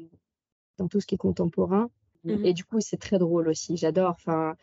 [0.78, 1.90] dans tout ce qui est contemporain.
[2.24, 3.78] Mmh Et du coup, c'est très drôle aussi.
[3.78, 4.12] J'adore.
[4.12, 4.56] Enfin,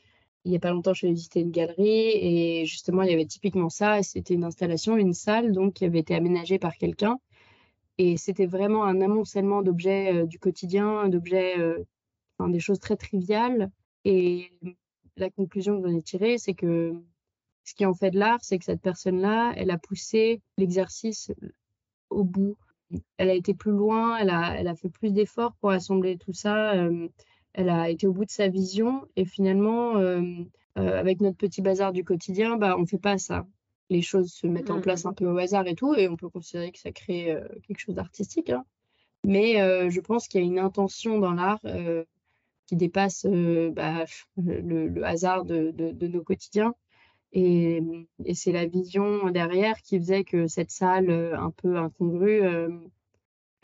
[0.44, 3.26] il n'y a pas longtemps, je suis visité une galerie et justement, il y avait
[3.26, 4.02] typiquement ça.
[4.02, 7.18] C'était une installation, une salle donc qui avait été aménagée par quelqu'un.
[7.98, 11.84] Et c'était vraiment un amoncellement d'objets euh, du quotidien, d'objets, euh,
[12.38, 13.70] enfin, des choses très triviales.
[14.04, 14.50] Et
[15.16, 16.96] la conclusion que j'en ai tirée, c'est que
[17.64, 21.30] ce qui en fait de l'art, c'est que cette personne-là, elle a poussé l'exercice
[22.10, 22.56] au bout
[23.16, 26.32] elle a été plus loin, elle a, elle a fait plus d'efforts pour assembler tout
[26.32, 26.74] ça.
[26.74, 27.08] Euh,
[27.54, 30.22] elle a été au bout de sa vision et finalement, euh,
[30.78, 33.46] euh, avec notre petit bazar du quotidien, bah, on ne fait pas ça.
[33.90, 35.08] Les choses se mettent en mmh, place mmh.
[35.08, 37.94] un peu au hasard et tout, et on peut considérer que ça crée quelque chose
[37.94, 38.48] d'artistique.
[38.48, 38.64] Hein.
[39.24, 39.56] Mais
[39.90, 41.60] je pense qu'il y a une intention dans l'art
[42.66, 44.04] qui dépasse bah,
[44.36, 46.72] le, hasard de, de, nos quotidiens.
[47.32, 47.80] Et,
[48.24, 52.68] et c'est la vision derrière qui faisait que cette salle euh, un peu incongrue euh,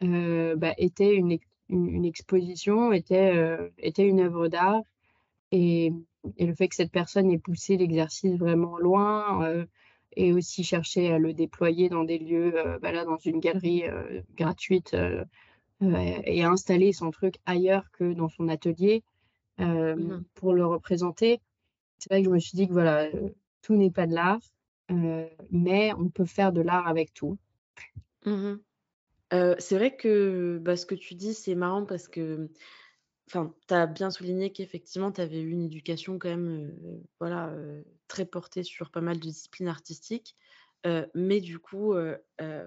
[0.02, 4.80] euh, bah, était une, une, exposition, était, euh, était une œuvre d'art.
[5.50, 5.92] Et,
[6.36, 9.66] et, le fait que cette personne ait poussé l'exercice vraiment loin euh,
[10.16, 13.84] et aussi cherché à le déployer dans des lieux, bah là, dans une galerie
[14.36, 14.96] gratuite
[15.80, 19.04] et à installer son truc ailleurs que dans son atelier
[19.58, 21.40] mmh pour le représenter.
[21.98, 23.08] C'est vrai que je me suis dit que voilà,
[23.62, 24.40] tout n'est pas de l'art,
[24.90, 27.38] euh, mais on peut faire de l'art avec tout.
[28.24, 28.56] Mmh
[29.34, 32.48] euh, c'est vrai que bah, ce que tu dis, c'est marrant parce que
[33.26, 37.54] tu as bien souligné qu'effectivement, tu avais eu une éducation quand même euh, voilà,
[38.06, 40.34] très portée sur pas mal de disciplines artistiques.
[41.14, 41.94] mais du coup,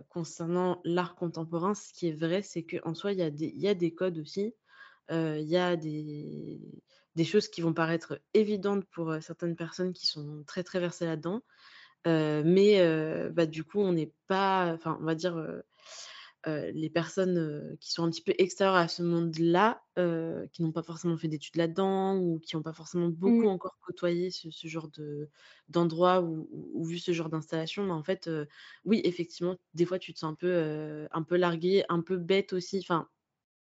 [0.10, 3.96] concernant l'art contemporain, ce qui est vrai, c'est qu'en soi, il y, y a des
[3.96, 4.54] codes aussi.
[5.10, 6.62] Il y a des,
[7.16, 11.42] des choses qui vont paraître évidentes pour certaines personnes qui sont très très versées là-dedans.
[12.06, 15.36] mais bah, du coup, on n'est pas, enfin, on va dire,
[16.48, 19.84] les personnes qui sont un petit peu extérieures à ce monde-là,
[20.52, 23.50] qui n'ont pas forcément fait d'études là-dedans ou qui n'ont pas forcément beaucoup Mmh.
[23.50, 25.30] encore côtoyé ce, ce genre de
[25.70, 28.30] d'endroit ou, ou- ou vu ce genre d'installation, mais en fait,
[28.86, 32.54] oui, effectivement, des fois, tu te sens un peu, un peu largué, un peu bête
[32.54, 32.80] aussi.
[32.80, 33.08] Enfin,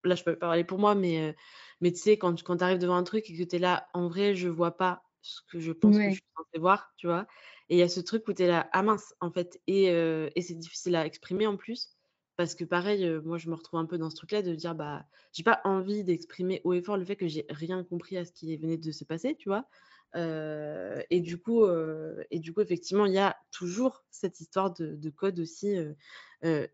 [0.05, 1.35] là, je peux pas parler pour moi, mais,
[1.81, 3.59] mais tu sais, quand, tu- quand tu arrives devant un truc et que tu es
[3.59, 6.93] là, en vrai, je vois pas ce que je pense que je suis censée voir,
[6.97, 7.27] tu vois?
[7.69, 9.61] Et il y a ce truc où tu es là, ah mince, en fait.
[9.67, 11.97] Et, euh, et c'est difficile à exprimer en plus.
[12.37, 14.75] Parce que pareil, euh, moi, je me retrouve un peu dans ce truc-là de dire,
[14.75, 18.25] bah, j'ai pas envie d'exprimer haut et fort le fait que j'ai rien compris à
[18.27, 19.67] ce qui venait de se passer, tu vois?
[20.15, 21.65] Euh, et du coup,
[22.31, 25.77] et du coup, effectivement, il y a toujours cette histoire de, de code aussi.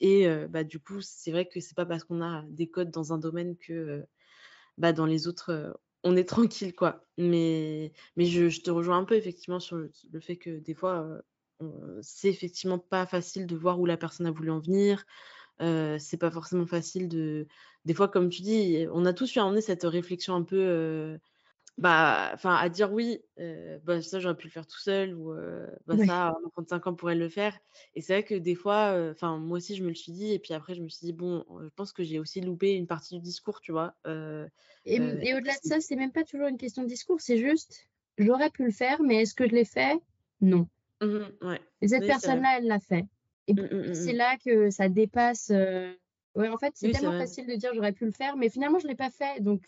[0.01, 3.13] Et bah, du coup, c'est vrai que c'est pas parce qu'on a des codes dans
[3.13, 4.05] un domaine que
[4.79, 7.05] bah, dans les autres, on est tranquille, quoi.
[7.19, 11.23] Mais, mais je, te rejoins un peu effectivement sur le, fait que des fois,
[12.01, 15.05] c'est effectivement pas facile de voir où la personne a voulu en venir.
[15.61, 17.47] C'est pas forcément facile de.
[17.85, 21.19] Des fois, comme tu dis, on a tous eu à emmener cette réflexion un peu.
[21.79, 25.35] Bah, enfin, à dire oui, heu, bah, ça j'aurais pu le faire tout seul ou
[25.87, 27.59] bah, ça, un enfant de 5 ans pourrait le faire
[27.95, 30.39] et c'est vrai que des fois, enfin, moi aussi je me le suis dit et
[30.39, 33.15] puis après je me suis dit: «Bon, je pense que j'ai aussi loupé une partie
[33.17, 33.97] du discours», tu vois?
[34.85, 38.51] Et, au-delà de ça, c'est même pas toujours une question de discours, c'est juste, j'aurais
[38.51, 39.97] pu le faire, mais est-ce que je l'ai fait?
[40.41, 40.69] Non.
[41.01, 41.61] mmh ouais.
[41.81, 43.05] Et cette Oui, personne-là, elle l'a fait.
[43.49, 45.51] Et Mmh mmh c'est là que ça dépasse.
[45.51, 45.93] euh,
[46.35, 48.79] Ouais, en fait, c'est Oui, tellement facile de dire j'aurais pu le faire, mais finalement,
[48.79, 49.43] je ne l'ai pas fait.
[49.43, 49.65] Donc,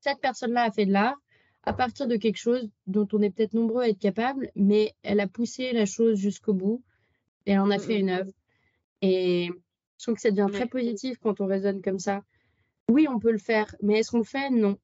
[0.00, 1.16] cette personne-là a fait de l'art
[1.64, 5.20] à partir de quelque chose dont on est peut-être nombreux à être capable, mais elle
[5.20, 6.82] a poussé la chose jusqu'au bout
[7.46, 8.00] et elle en a Mmh fait mh.
[8.00, 8.32] une œuvre.
[9.02, 9.50] Et
[9.98, 12.22] je trouve que ça devient très positif quand on raisonne comme ça.
[12.90, 14.50] Oui, on peut le faire, mais est-ce qu'on le fait?
[14.50, 14.78] Non.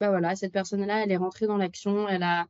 [0.00, 2.46] Bah voilà, cette personne-là, elle est rentrée dans l'action, elle a,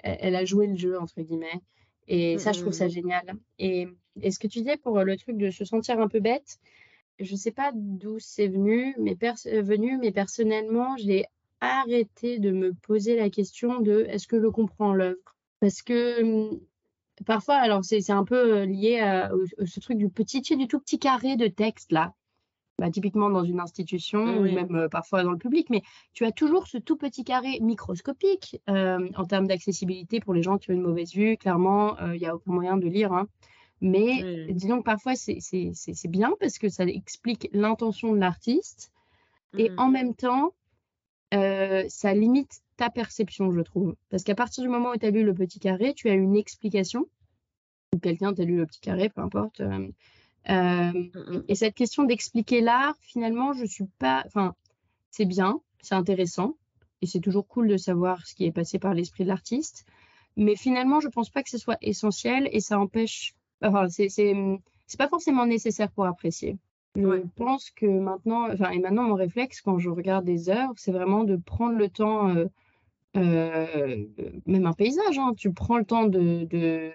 [0.00, 1.60] elle, a joué le jeu, entre guillemets.
[2.08, 3.34] Et ça, je trouve ça génial.
[3.58, 3.88] Et,
[4.20, 6.58] et ce que tu disais pour le truc de se sentir un peu bête,
[7.18, 11.24] je sais pas d'où c'est venu, mais euh, venu, mais personnellement, j'ai
[11.62, 15.18] arrêté de me poser la question de est-ce que je comprends l'œuvre?
[15.60, 16.60] Parce que hum,
[17.26, 19.30] parfois, alors c'est un peu euh, lié à
[19.66, 22.14] ce truc du petit, du tout petit carré de texte là
[22.78, 25.82] bah, typiquement dans une institution ou même euh, parfois dans le public, mais
[26.14, 30.58] tu as toujours ce tout petit carré microscopique euh, en termes d'accessibilité pour les gens
[30.58, 31.36] qui ont une mauvaise vue.
[31.36, 33.12] Clairement, euh, il n'y a aucun moyen de lire.
[33.12, 33.28] hein.
[33.80, 38.90] Mais Oui, disons que parfois, c'est bien parce que ça explique l'intention de l'artiste
[39.54, 39.74] Mmh et mh.
[39.78, 40.54] en même temps,
[41.32, 43.94] euh, ça limite ta perception, je trouve.
[44.10, 46.36] Parce qu'à partir du moment où tu as lu le petit carré, tu as une
[46.36, 47.06] explication,
[47.94, 49.60] ou quelqu'un t'a lu le petit carré, peu importe.
[49.60, 49.88] euh,
[50.50, 51.44] euh, Mmh mh.
[51.48, 54.22] et cette question d'expliquer l'art, finalement, je suis pas.
[54.26, 54.54] Enfin,
[55.10, 56.56] c'est bien, c'est intéressant,
[57.02, 59.84] et c'est toujours cool de savoir ce qui est passé par l'esprit de l'artiste.
[60.36, 63.34] Mais finalement, je pense pas que ce soit essentiel et ça empêche.
[63.62, 66.56] Enfin, c'est pas forcément nécessaire pour apprécier.
[66.94, 67.22] Je Ouais.
[67.36, 71.24] pense que maintenant, enfin, et maintenant mon réflexe quand je regarde des œuvres, c'est vraiment
[71.24, 72.46] de prendre le temps, euh,
[73.16, 74.06] euh,
[74.46, 76.92] même un paysage, hein, tu prends le temps de, de...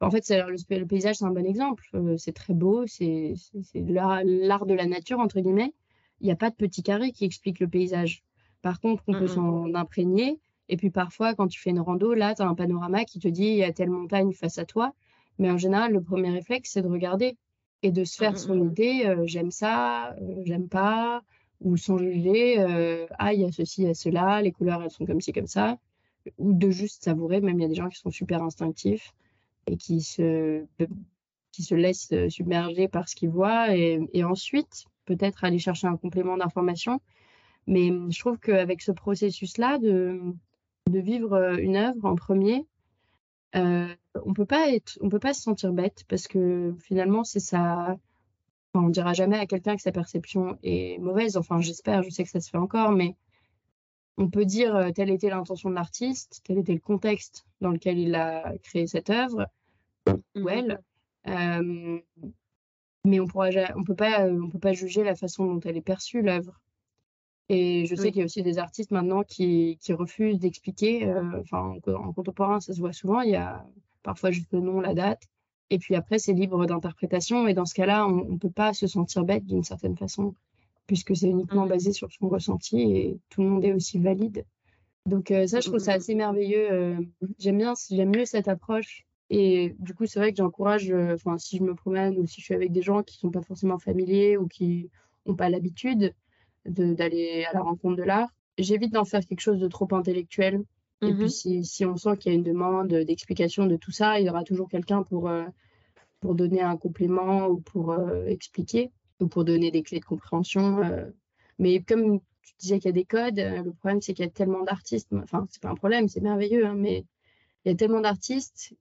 [0.00, 1.84] En fait, c'est- le, paysage, c'est un bon exemple.
[1.94, 3.34] Euh, c'est très beau, c'est
[3.74, 5.74] l'art de la nature, entre guillemets.
[6.20, 8.22] Il n'y a pas de petit carré qui explique le paysage.
[8.62, 10.40] Par contre, on peut s'en imprégner.
[10.68, 13.28] Et puis parfois, quand tu fais une rando, là, tu as un panorama qui te
[13.28, 14.94] dit il y a telle montagne face à toi.
[15.38, 17.36] Mais en général, le premier réflexe, c'est de regarder
[17.84, 18.64] et de se Mmh faire mh, son mmh.
[18.64, 19.04] idée.
[19.06, 21.22] euh, j'aime ça, euh, j'aime pas,
[21.60, 22.60] ou sans juger.
[22.60, 25.20] euh, ah, il y a ceci, il y a cela, les couleurs, elles sont comme
[25.20, 25.78] ci, comme ça
[26.38, 27.40] ou de juste savourer.
[27.42, 29.12] Même il y a des gens qui sont super instinctifs
[29.68, 30.64] et qui se,
[31.52, 35.96] qui se laissent submerger par ce qu'ils voient et, et ensuite peut-être aller chercher un
[35.96, 37.00] complément d'information.
[37.66, 40.20] Mais je trouve qu'avec ce processus-là de,
[40.90, 42.66] de vivre une œuvre en premier,
[43.56, 47.40] euh, on peut pas être, on peut pas se sentir bête parce que finalement c'est
[47.40, 47.96] ça.
[48.74, 51.36] Enfin, on dira jamais à quelqu'un que sa perception est mauvaise.
[51.36, 53.16] Enfin, j'espère, je sais que ça se fait encore, mais
[54.16, 57.98] on peut dire euh, telle était l'intention de l'artiste, tel était le contexte dans lequel
[57.98, 59.46] il a créé cette œuvre,
[60.36, 60.48] ou Mmh mh.
[60.48, 60.80] elle,
[61.28, 62.00] euh,
[63.04, 65.82] mais on pourra, on peut pas, on peut pas juger la façon dont elle est
[65.82, 66.60] perçue, l'œuvre.
[67.48, 68.12] Et je sais Oui.
[68.12, 71.94] qu'il y a aussi des artistes maintenant qui, qui refusent d'expliquer, euh, enfin, en, co-
[71.96, 73.66] en contemporain, ça se voit souvent, il y a
[74.02, 75.22] parfois juste le nom, la date,
[75.70, 78.86] et puis après, c'est libre d'interprétation, et dans ce cas-là, on ne peut pas se
[78.86, 80.34] sentir bête d'une certaine façon,
[80.86, 81.68] puisque c'est uniquement Mmh.
[81.68, 84.44] basé sur son ressenti, et tout le monde est aussi valide.
[85.06, 85.94] Donc euh, ça, Mmh je trouve ça mmh.
[85.94, 86.72] assez merveilleux.
[86.72, 87.00] euh,
[87.38, 89.04] j'aime bien, j'aime mieux cette approche.
[89.30, 92.44] Et du coup, c'est vrai que j'encourage, euh, si je me promène ou si je
[92.46, 94.90] suis avec des gens qui sont pas forcément familiers ou qui
[95.26, 96.12] n'ont pas l'habitude de-
[96.66, 100.62] d'aller à la rencontre de l'art, j'évite d'en faire quelque chose de trop intellectuel.
[101.02, 101.28] Et puis, mh.
[101.28, 104.30] si, si on sent qu'il y a une demande d'explication de tout ça, il y
[104.30, 105.44] aura toujours quelqu'un pour, euh,
[106.20, 108.90] pour donner un complément ou pour euh, expliquer.
[109.20, 110.80] ou pour donner des clés de compréhension.
[111.58, 114.30] mais comme tu disais qu'il y a des codes, le problème c'est qu'il y a
[114.30, 117.04] tellement d'artistes, enfin c'est pas un problème, c'est merveilleux, hein, mais
[117.64, 118.74] il y a tellement d'artistes,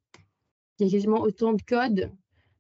[0.80, 2.12] il y a quasiment autant de codes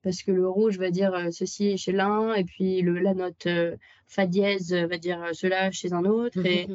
[0.03, 3.47] parce que le rouge va dire euh, ceci chez l'un, et puis le, la note
[3.47, 6.45] euh, fa dièse va dire euh, cela chez un autre.
[6.45, 6.67] Et,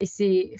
[0.00, 0.54] et c'est,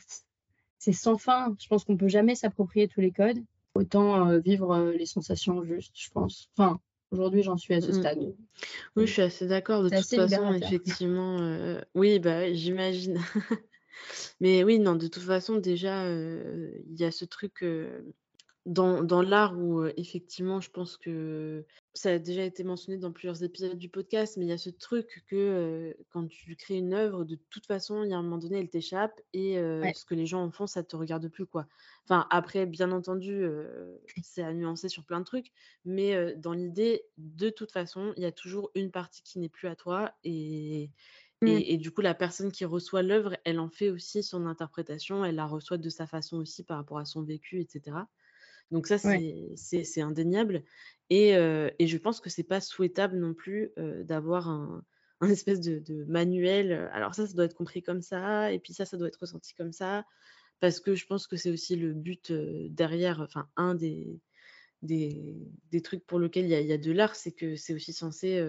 [0.79, 1.55] c'est sans fin.
[1.61, 3.39] Je pense qu'on peut jamais s'approprier tous les codes.
[3.75, 6.51] Autant vivre les sensations justes, je pense.
[6.59, 6.79] Enfin,
[7.11, 8.19] aujourd'hui, j'en suis à ce stade.
[8.97, 9.83] Oui, je suis assez d'accord.
[9.83, 13.19] De toute façon, effectivement, oui, bah, j'imagine.
[14.41, 17.65] Mais oui, non, de toute façon, déjà, il y a ce truc
[18.65, 23.43] dans, dans l'art où effectivement, je pense que ça a déjà été mentionné dans plusieurs
[23.43, 27.25] épisodes du podcast, mais il y a ce truc que quand tu crées une œuvre,
[27.25, 30.27] de toute façon, il y a un moment donné, elle t'échappe et ce que les
[30.27, 31.67] gens en font, ça te regarde plus, quoi.
[32.05, 33.45] Enfin, après, bien entendu,
[34.23, 35.51] c'est à nuancer sur plein de trucs,
[35.85, 39.67] mais dans l'idée, de toute façon, il y a toujours une partie qui n'est plus
[39.67, 40.89] à toi et,
[41.41, 41.49] mmh.
[41.49, 45.25] et, et, du coup, la personne qui reçoit l'œuvre, elle en fait aussi son interprétation,
[45.25, 47.97] elle la reçoit de sa façon aussi par rapport à son vécu, etc.
[48.73, 50.65] Donc ça, c'est indéniable.
[51.11, 51.33] Et,
[51.79, 54.83] et, je pense que c'est pas souhaitable non plus d'avoir un,
[55.21, 56.91] un, espèce de, manuel.
[56.93, 59.55] Alors ça, ça doit être compris comme ça, et puis ça, ça doit être ressenti
[59.55, 60.05] comme ça,
[60.59, 64.19] parce que je pense que c'est aussi le but derrière, enfin un des,
[64.81, 65.37] des,
[65.71, 67.93] des, trucs pour lesquels il y a, y a de l'art, c'est que c'est aussi
[67.93, 68.43] censé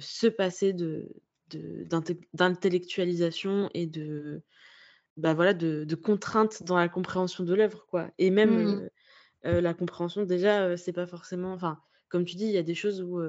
[0.00, 1.14] se passer de
[2.34, 4.42] d'intellectualisation et de
[5.16, 8.90] bah voilà de, de, contraintes dans la compréhension de l'œuvre quoi et même mmh
[9.42, 11.52] la compréhension, déjà, c'est pas forcément.
[11.52, 13.20] Enfin, comme tu dis, il y a des choses où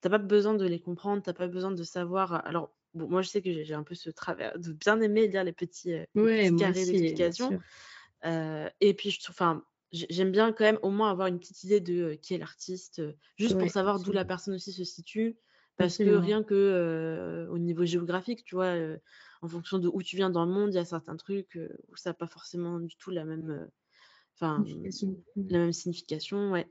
[0.00, 2.46] t'as pas besoin de les comprendre, t'as pas besoin de savoir.
[2.46, 5.44] Alors, bon, moi, je sais que j'ai un peu ce travers de bien aimer lire
[5.44, 5.94] les petits,
[6.58, 7.60] carrés d'explication.
[8.24, 9.34] et puis, je trouve.
[9.34, 13.00] Enfin, j'aime bien quand même au moins avoir une petite idée de qui est l'artiste,
[13.36, 15.36] juste pour savoir d'où la personne aussi se situe.
[15.76, 18.74] Parce que rien que au niveau géographique, tu vois,
[19.42, 21.96] en fonction de où tu viens dans le monde, il y a certains trucs où
[21.96, 23.68] ça n'a pas forcément du tout la même
[24.34, 24.64] Enfin,
[25.36, 26.66] la même signification, ouais.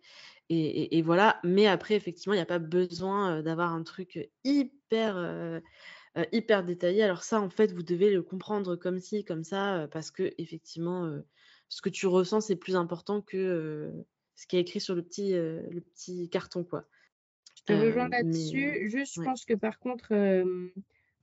[0.50, 1.40] Et, et, voilà.
[1.44, 5.62] Mais après, effectivement, il n'y a pas besoin d'avoir un truc hyper,
[6.32, 7.04] hyper détaillé.
[7.04, 11.10] Alors ça, en fait, vous devez le comprendre comme ci, comme ça, parce que effectivement,
[11.70, 13.92] ce que tu ressens, c'est plus important que
[14.36, 16.86] ce qui est écrit sur le petit, le petit carton, quoi.
[17.56, 18.90] Je te rejoins là-dessus.
[18.90, 20.14] Juste, je pense que par contre,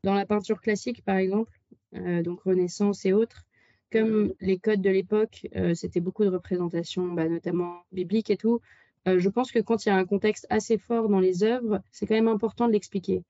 [0.02, 1.52] dans la peinture classique, par exemple,
[1.92, 3.44] donc Renaissance et autres,
[3.90, 8.60] comme les codes de l'époque, euh, c'était beaucoup de représentations, bah, notamment bibliques et tout,
[9.08, 11.80] euh, je pense que quand il y a un contexte assez fort dans les œuvres,
[11.90, 13.22] c'est quand même important de l'expliquer.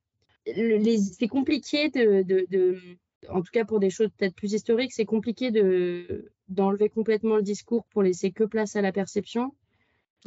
[0.46, 2.76] C'est compliqué de,
[3.28, 5.50] en tout cas pour des choses peut-être plus historiques, c'est compliqué
[6.48, 9.54] d'enlever complètement le discours pour laisser que place à la perception.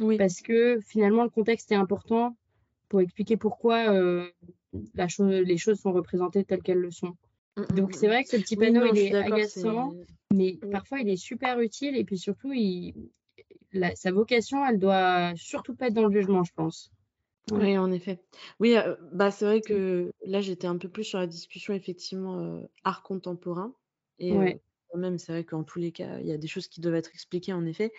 [0.00, 0.16] Oui.
[0.16, 2.36] Parce que finalement, le contexte est important
[2.88, 4.26] pour expliquer pourquoi euh,
[4.94, 7.16] la les choses sont représentées telles qu'elles le sont.
[7.56, 8.10] Mmh, mmh, Donc c'est mmh.
[8.10, 9.94] vrai que ce petit panneau, il est agaçant,
[10.32, 12.94] mais parfois il est super utile et puis surtout, il...
[13.94, 16.90] sa vocation, elle doit surtout pas être dans le jugement, je pense.
[17.52, 18.20] Oui, en effet.
[18.58, 18.74] Oui,
[19.12, 23.74] bah, c'est vrai que là, j'étais un peu plus sur la discussion, effectivement, art contemporain.
[24.18, 24.32] Et
[24.88, 26.94] quand même, c'est vrai qu'en tous les cas, il y a des choses qui doivent
[26.94, 27.92] être expliquées, en effet.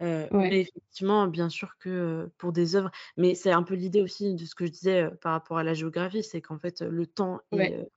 [0.00, 4.44] Mais effectivement, bien sûr que pour des œuvres, mais c'est un peu l'idée aussi de
[4.44, 7.88] ce que je disais par rapport à la géographie, c'est qu'en fait le temps et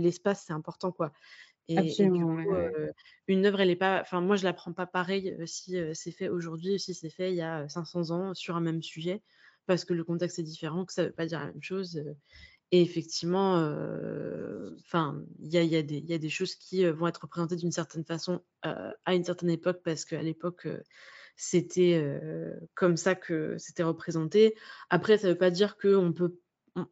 [0.00, 1.12] l'espace c'est important quoi.
[1.70, 2.38] Et, du coup,
[3.26, 6.30] une œuvre elle est pas, enfin moi je la prends pas pareil si c'est fait
[6.30, 9.22] aujourd'hui, si c'est fait il y a 500 ans sur un même sujet,
[9.66, 12.02] parce que le contexte est différent, que ça veut pas dire la même chose.
[12.70, 13.56] Et effectivement,
[14.80, 17.72] enfin, il y a, y, a y a, des choses qui vont être représentées d'une
[17.72, 20.68] certaine façon à une certaine époque, parce qu'à l'époque
[21.38, 22.04] c'était
[22.74, 24.54] comme ça que c'était représenté.
[24.90, 26.36] Après, ça ne veut pas dire qu'on peut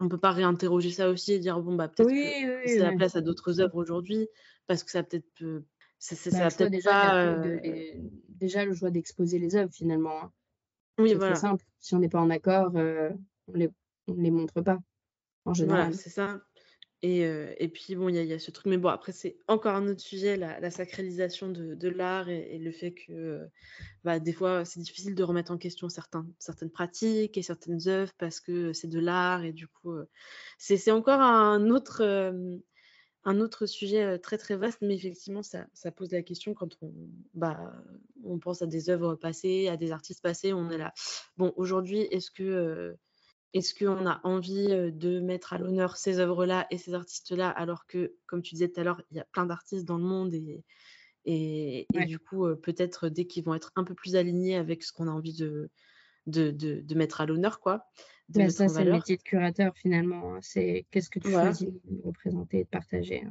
[0.00, 3.14] on, peut pas réinterroger ça aussi et dire bon bah peut-être que c'est la place
[3.14, 4.26] à d'autres œuvres aujourd'hui
[4.66, 5.62] parce que ça peut-être
[5.98, 7.42] ça, bah, peut-être déjà, pas
[8.28, 10.22] déjà le choix d'exposer les œuvres finalement.
[10.22, 10.32] Hein.
[10.98, 11.64] Oui, c'est très simple.
[11.80, 13.70] Si on n'est pas en accord, on les
[14.08, 14.78] on les montre pas
[15.44, 15.80] en général.
[15.82, 16.40] Voilà, c'est ça.
[17.02, 18.66] Et, puis, bon, il y, a ce truc.
[18.66, 22.94] Mais bon, après, c'est encore un autre sujet, la, sacralisation de, l'art et, le fait
[22.94, 23.46] que,
[24.02, 28.12] bah, des fois, c'est difficile de remettre en question certains, certaines pratiques et certaines œuvres
[28.18, 29.44] parce que c'est de l'art.
[29.44, 29.94] Et du coup,
[30.58, 32.02] c'est encore un autre,
[33.24, 34.78] un autre sujet très, très vaste.
[34.80, 36.92] Mais effectivement, ça, ça pose la question quand on,
[37.34, 37.72] bah,
[38.24, 40.52] on pense à des œuvres passées, à des artistes passés.
[40.52, 40.92] On est là.
[41.36, 42.96] Bon, aujourd'hui, est-ce que
[43.54, 48.14] est-ce qu'on a envie de mettre à l'honneur ces œuvres-là et ces artistes-là, alors que,
[48.26, 50.64] comme tu disais tout à l'heure, il y a plein d'artistes dans le monde et,
[51.24, 55.08] et, du coup, peut-être dès qu'ils vont être un peu plus alignés avec ce qu'on
[55.08, 55.70] a envie de,
[56.26, 57.86] de, de, mettre à l'honneur, quoi.
[58.28, 60.34] de bah, ça, c'est le métier de curateur finalement.
[60.34, 60.38] Hein.
[60.42, 63.24] C'est qu'est-ce que tu choisis de représenter et de partager.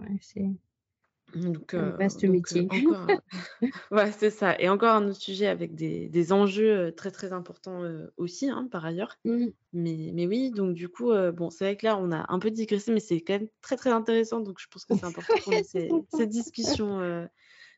[1.35, 2.67] Donc, un vaste métier.
[3.91, 4.59] ouais, c'est ça.
[4.59, 7.81] Et encore un autre sujet avec des, des enjeux très très importants
[8.17, 9.17] aussi, hein, par ailleurs.
[9.25, 9.47] Mmh.
[9.73, 12.51] Mais, mais oui, donc du coup, bon, c'est vrai que là, on a un peu
[12.51, 14.39] digressé, mais c'est quand même très très intéressant.
[14.39, 17.27] Donc je pense que c'est important qu'on ait ces, ces, discussions,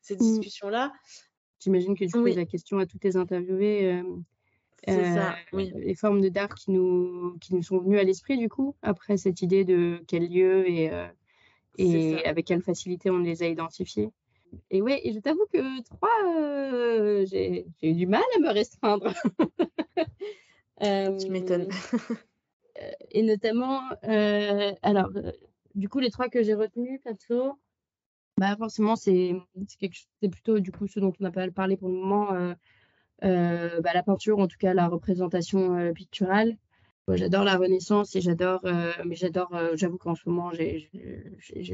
[0.02, 0.20] ces mmh.
[0.20, 0.94] discussions-là.
[1.60, 4.04] J'imagine que tu poses la question à tous tes interviewés.
[4.88, 5.74] ça, oui.
[5.76, 9.18] Les formes de d'art qui nous, qui nous sont venues à l'esprit, du coup, après
[9.18, 10.92] cette idée de quel lieu et
[11.78, 14.10] et avec quelle facilité on les a identifiés.
[14.70, 19.14] Et ouais, et je t'avoue que trois, euh, j'ai eu du mal à me restreindre.
[20.84, 21.68] euh, tu m'étonnes.
[22.82, 25.10] Euh, et notamment, euh, alors,
[25.76, 27.58] du coup, les trois que j'ai retenus, perso,
[28.38, 29.34] bah forcément, c'est
[30.22, 32.28] plutôt du coup ce dont on n'a pas parlé pour le moment,
[33.22, 36.56] bah, la peinture, en tout cas la représentation picturale
[37.16, 40.90] j'adore la Renaissance et j'adore, euh, mais j'adore, euh, j'avoue qu'en ce moment, j'ai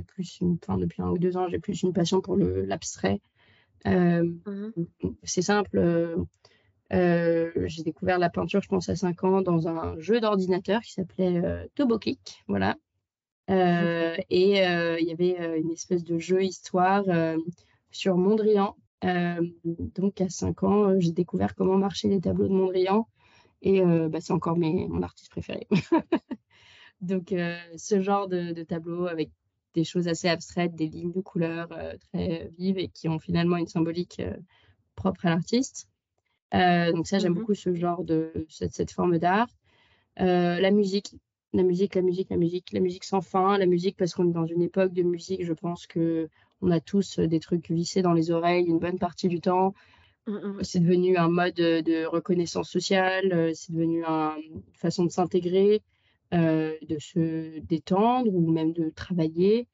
[0.06, 3.20] plus une, enfin, depuis un ou deux ans, j'ai plus une passion pour l'abstrait.
[3.88, 4.72] Euh, mmh
[5.24, 6.26] c'est simple.
[6.92, 11.42] j'ai découvert la peinture, je pense, à 5 ans dans un jeu d'ordinateur qui s'appelait
[11.76, 12.44] Tobokik.
[12.48, 12.76] Voilà.
[13.48, 17.04] et il y avait une espèce de jeu histoire
[17.92, 18.76] sur Mondrian.
[19.04, 23.08] donc, à 5 ans, j'ai découvert comment marchaient les tableaux de Mondrian.
[23.64, 25.68] Et euh, bah, c'est encore mes, mon artiste préféré.
[27.02, 29.32] Donc, euh, ce genre de, de, tableau avec
[29.74, 33.58] des choses assez abstraites, des lignes de couleurs euh, très vives et qui ont finalement
[33.58, 34.22] une symbolique
[34.96, 35.88] propre à l'artiste.
[36.52, 39.48] donc, ça, j'aime mmh beaucoup ce genre de cette, cette forme d'art.
[40.18, 41.16] la musique,
[41.54, 44.34] la musique, la musique, la musique, la musique sans fin, la musique parce qu'on est
[44.34, 46.30] dans une époque de musique, je pense que
[46.62, 49.74] on a tous des trucs vissés dans les oreilles une bonne partie du temps.
[50.26, 50.64] Mmh, mmh.
[50.64, 55.82] C'est devenu un mode de reconnaissance sociale, c'est devenu une façon de s'intégrer,
[56.32, 59.68] de se détendre ou même de travailler.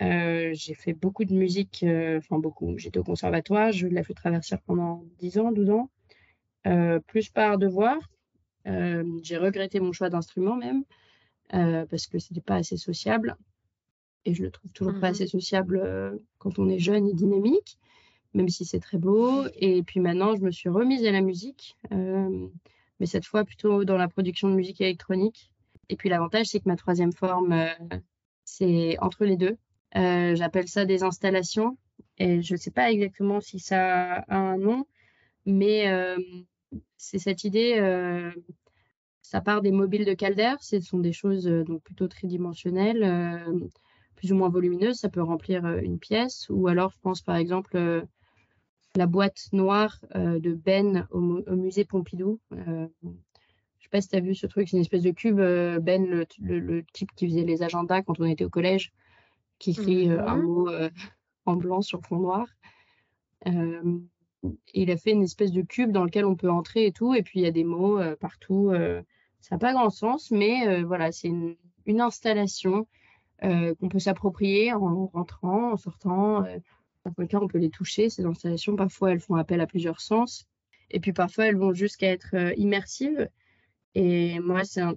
[0.00, 1.84] j'ai fait beaucoup de musique,
[2.16, 2.78] enfin beaucoup.
[2.78, 5.90] J'étais au conservatoire, je l'ai fait traverser pendant 10 ans, 12 ans,
[7.06, 7.98] plus par devoir.
[8.64, 10.84] j'ai regretté mon choix d'instrument même,
[11.50, 13.36] parce que c'était pas assez sociable.
[14.24, 17.78] Et je le trouve toujours pas mmh assez sociable quand on est jeune et dynamique
[18.36, 19.44] même si c'est très beau.
[19.56, 22.48] Et puis maintenant, je me suis remise à la musique, euh,
[23.00, 25.50] mais cette fois plutôt dans la production de musique électronique.
[25.88, 27.98] Et puis l'avantage, c'est que ma troisième forme, euh,
[28.44, 29.56] c'est entre les deux.
[29.96, 31.78] Euh, j'appelle ça des installations.
[32.18, 34.86] Et je ne sais pas exactement si ça a un nom,
[35.44, 35.86] mais
[36.96, 37.78] c'est cette idée
[39.20, 43.44] ça part des mobiles de Calder, ce sont des choses donc plutôt tridimensionnelles,
[44.14, 48.06] plus ou moins volumineuses, ça peut remplir une pièce, ou alors je pense par exemple
[48.96, 52.40] la boîte noire euh, de Ben au, musée Pompidou.
[52.52, 52.86] Euh,
[53.78, 55.38] je sais pas si tu as vu ce truc, c'est une espèce de cube.
[55.38, 58.92] Euh, ben, le, type qui faisait les agendas quand on était au collège,
[59.58, 60.42] qui écrit un mhm.
[60.42, 60.70] mot
[61.46, 62.46] en blanc sur fond noir.
[64.74, 67.22] il a fait une espèce de cube dans lequel on peut entrer et tout, et
[67.22, 68.72] puis il y a des mots partout.
[69.40, 72.86] ça n'a pas grand sens, mais voilà, c'est une, une, installation
[73.40, 76.44] qu'on peut s'approprier en rentrant, en sortant
[77.06, 78.74] certains cas, on peut les toucher, ces installations.
[78.74, 80.46] Parfois, elles font appel à plusieurs sens.
[80.90, 83.28] Et puis parfois, elles vont jusqu'à être euh, immersives.
[83.94, 84.96] Et moi, c'est un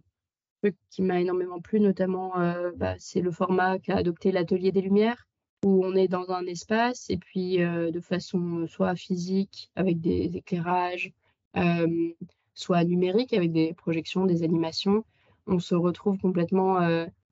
[0.61, 4.81] truc qui m'a énormément plu, notamment, euh, bah, c'est le format qu'a adopté l'Atelier des
[4.81, 5.27] Lumières,
[5.63, 10.37] où on est dans un espace et puis euh, de façon soit physique, avec des
[10.37, 11.13] éclairages,
[12.53, 15.05] soit numérique, avec des projections, des animations.
[15.47, 16.79] On se retrouve complètement,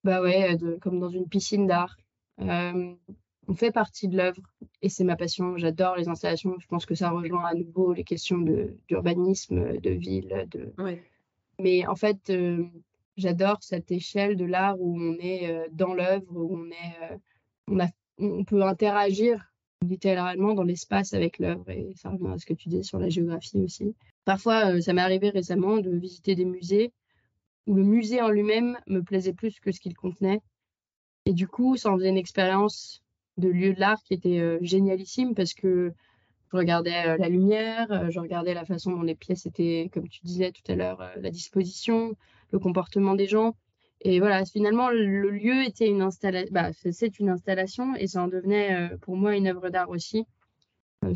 [0.03, 1.97] bah ouais, comme dans une piscine d'art
[3.47, 4.41] on fait partie de l'œuvre
[4.81, 5.57] et c'est ma passion.
[5.57, 6.55] J'adore les installations.
[6.59, 8.37] Je pense que ça rejoint à nouveau les questions
[8.87, 10.47] d'urbanisme, de, ville.
[10.51, 10.73] De...
[11.59, 12.65] Mais en fait, euh,
[13.15, 17.17] j'adore cette échelle de l'art où on est euh, dans l'œuvre, où on est, euh,
[17.67, 17.87] on, a,
[18.19, 19.53] on peut interagir
[19.87, 23.09] littéralement dans l'espace avec l'œuvre et ça revient à ce que tu dis sur la
[23.09, 23.95] géographie aussi.
[24.25, 26.91] Parfois, ça m'est arrivé récemment de visiter des musées
[27.67, 30.41] où le musée en lui-même me plaisait plus que ce qu'il contenait.
[31.25, 33.03] Et du coup, ça en faisait une expérience
[33.37, 35.93] de lieux de l'art qui était euh, génialissime parce que
[36.51, 40.07] je regardais euh, la lumière, euh, je regardais la façon dont les pièces étaient, comme
[40.07, 42.15] tu disais tout à l'heure, la disposition,
[42.51, 43.55] le comportement des gens.
[44.01, 48.27] Et voilà, finalement, le lieu était une installation, bah, c'est une installation et ça en
[48.27, 50.23] devenait pour moi une œuvre d'art aussi,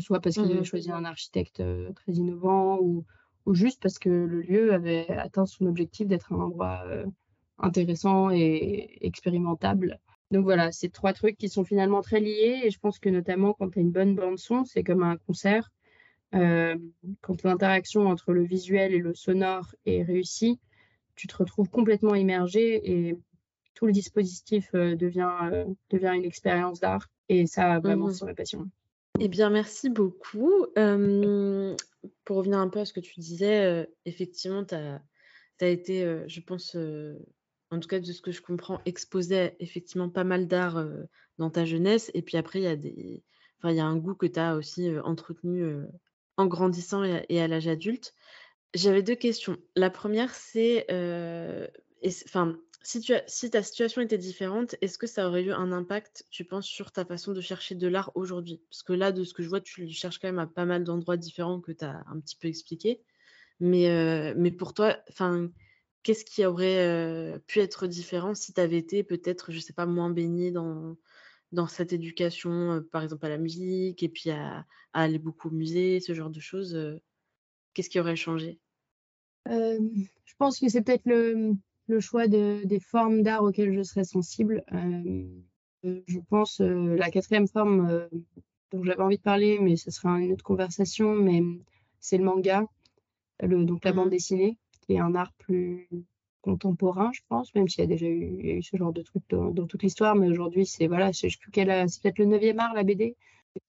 [0.00, 1.62] soit parce avaient mmh choisi un architecte
[1.94, 3.04] très innovant ou,
[3.46, 6.82] ou, juste parce que le lieu avait atteint son objectif d'être un endroit
[7.58, 10.00] intéressant et expérimentable.
[10.32, 13.52] Donc voilà, c'est trois trucs qui sont finalement très liés et je pense que notamment
[13.52, 15.70] quand tu as une bonne bande son, c'est comme un concert.
[16.34, 16.74] Euh,
[17.20, 20.58] quand l'interaction entre le visuel et le sonore est réussie,
[21.16, 23.18] tu te retrouves complètement immergé et
[23.74, 27.08] tout le dispositif devient, devient une expérience d'art.
[27.28, 28.70] Et ça, vraiment, mmh c'est ma passion.
[29.20, 30.66] Eh bien, merci beaucoup.
[32.24, 36.74] pour revenir un peu à ce que tu disais, effectivement, tu as, été, je pense,
[37.72, 40.84] en tout cas de ce que je comprends, exposé effectivement pas mal d'art
[41.38, 42.10] dans ta jeunesse.
[42.14, 45.64] Et puis après, il y a un goût que tu as aussi entretenu
[46.36, 48.14] en grandissant et à, l'âge adulte.
[48.74, 49.56] J'avais deux questions.
[49.74, 50.86] La première, c'est,
[52.26, 56.66] enfin, si ta situation était différente, est-ce que ça aurait eu un impact, tu penses,
[56.66, 58.60] sur ta façon de chercher de l'art aujourd'hui?
[58.68, 60.84] Parce que là, de ce que je vois, tu cherches quand même à pas mal
[60.84, 63.00] d'endroits différents que tu as un petit peu expliqué.
[63.60, 65.48] Mais, mais pour toi, enfin,
[66.02, 70.10] qu'est-ce qui aurait pu être différent si tu avais été peut-être, je sais pas, moins
[70.10, 70.96] baigné dans,
[71.52, 76.00] dans cette éducation, par exemple à la musique, et puis à, aller beaucoup au musée,
[76.00, 77.00] ce genre de choses
[77.74, 78.58] Qu'est-ce qui aurait changé?
[79.46, 81.54] Je pense que c'est peut-être le,
[81.86, 84.62] le choix de, des formes d'art auxquelles je serais sensible.
[85.82, 88.08] je pense la quatrième forme
[88.72, 91.42] dont j'avais envie de parler, mais ce sera une autre conversation, mais
[92.00, 92.64] c'est le manga,
[93.40, 95.88] le, donc la bande mmh dessinée, qui est un art plus
[96.42, 99.66] contemporain, je pense, même s'il y a déjà eu, eu, ce genre de truc dans,
[99.66, 102.74] toute l'histoire, mais aujourd'hui, c'est voilà, je sais plus quelle, c'est peut-être le 9e art,
[102.74, 103.16] la BD.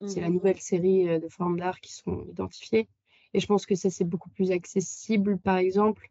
[0.05, 2.87] C'est la mmh nouvelle série de formes d'art qui sont identifiées.
[3.33, 6.09] Et je pense que ça, c'est beaucoup plus accessible, par exemple.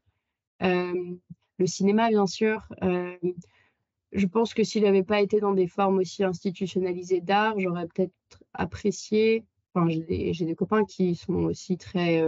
[0.61, 2.69] le cinéma, bien sûr.
[2.81, 8.13] je pense que s'il n'avait pas été dans des formes aussi institutionnalisées d'art, j'aurais peut-être
[8.53, 9.45] apprécié.
[9.75, 12.23] Enfin, j'ai des, copains qui sont aussi très,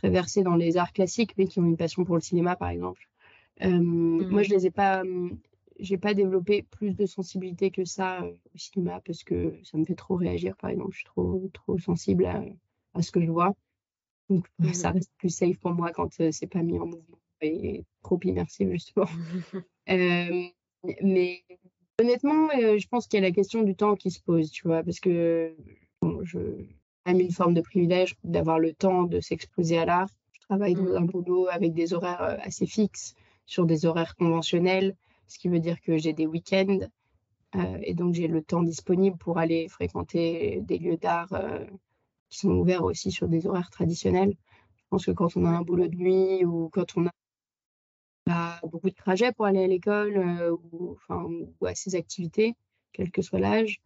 [0.00, 2.70] très versés dans les arts classiques, mais qui ont une passion pour le cinéma, par
[2.70, 3.06] exemple.
[3.60, 5.38] Mmh moi, je les ai pas, mmh,
[5.78, 9.94] j'ai pas développé plus de sensibilité que ça au cinéma parce que ça me fait
[9.94, 10.92] trop réagir, par exemple.
[10.92, 12.42] Je suis trop, trop sensible à,
[12.94, 13.54] à ce que je vois.
[14.30, 17.84] Donc, mmh ça reste plus safe pour moi quand c'est pas mis en mouvement et
[18.02, 19.06] trop immersif, justement.
[19.86, 21.44] mais
[22.00, 24.82] honnêtement, je pense qu'il y a la question du temps qui se pose, tu vois,
[24.82, 25.54] parce que
[26.00, 26.38] bon, je
[27.06, 30.08] même une forme de privilège d'avoir le temps de s'exposer à l'art.
[30.32, 33.14] Je travaille dans un boulot avec des horaires assez fixes
[33.46, 34.94] sur des horaires conventionnels,
[35.26, 36.80] ce qui veut dire que j'ai des week-ends
[37.56, 41.64] euh, et donc j'ai le temps disponible pour aller fréquenter des lieux d'art euh,
[42.28, 44.34] qui sont ouverts aussi sur des horaires traditionnels.
[44.76, 47.10] Je pense que quand on a un boulot de nuit ou quand on a
[48.26, 51.24] bah, beaucoup de trajets pour aller à l'école euh, ou, enfin,
[51.60, 52.54] ou à ses activités,
[52.92, 53.80] quel que soit l'âge,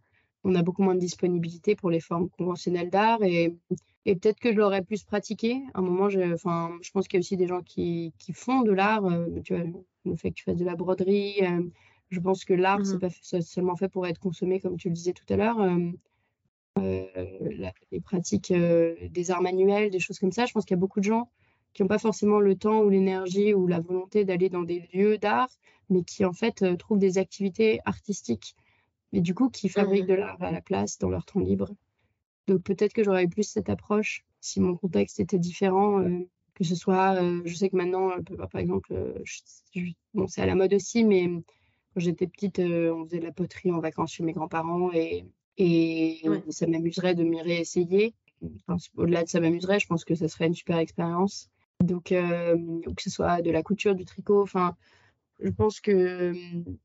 [0.44, 3.56] on a beaucoup moins de disponibilité pour les formes conventionnelles d'art et,
[4.06, 5.62] et peut-être que je l'aurais plus pratiqué.
[5.72, 8.32] À un moment, je, enfin, je pense qu'il y a aussi des gens qui, qui
[8.34, 9.04] font de l'art.
[9.06, 9.64] Euh, tu vois,
[10.04, 11.62] le fait que tu fasses de la broderie, euh,
[12.10, 14.94] je pense que l'art, mmh c'est pas seulement fait pour être consommé, comme tu le
[14.94, 15.58] disais tout à l'heure.
[16.78, 17.06] Euh,
[17.90, 21.00] les pratiques des arts manuels, des choses comme ça, je pense qu'il y a beaucoup
[21.00, 21.30] de gens
[21.72, 25.18] qui n'ont pas forcément le temps ou l'énergie ou la volonté d'aller dans des lieux
[25.18, 25.48] d'art,
[25.88, 28.54] mais qui en fait trouvent des activités artistiques
[29.14, 30.08] mais du coup qui fabriquent mmh.
[30.08, 31.70] de l'art à la place dans leur temps libre.
[32.48, 36.64] Donc peut-être que j'aurais eu plus cette approche si mon contexte était différent, euh, que
[36.64, 38.92] ce soit, euh, je sais que maintenant, euh, par exemple,
[40.14, 43.70] bon, c'est à la mode aussi, mais quand j'étais petite, on faisait de la poterie
[43.70, 45.24] en vacances chez mes grands-parents et,
[45.58, 48.14] et ça m'amuserait de m'y réessayer.
[48.96, 51.48] Au-delà de ça m'amuserait, je pense que ça serait une super expérience.
[51.80, 54.76] Donc, que ce soit de la couture, du tricot, enfin,
[55.40, 56.32] je pense que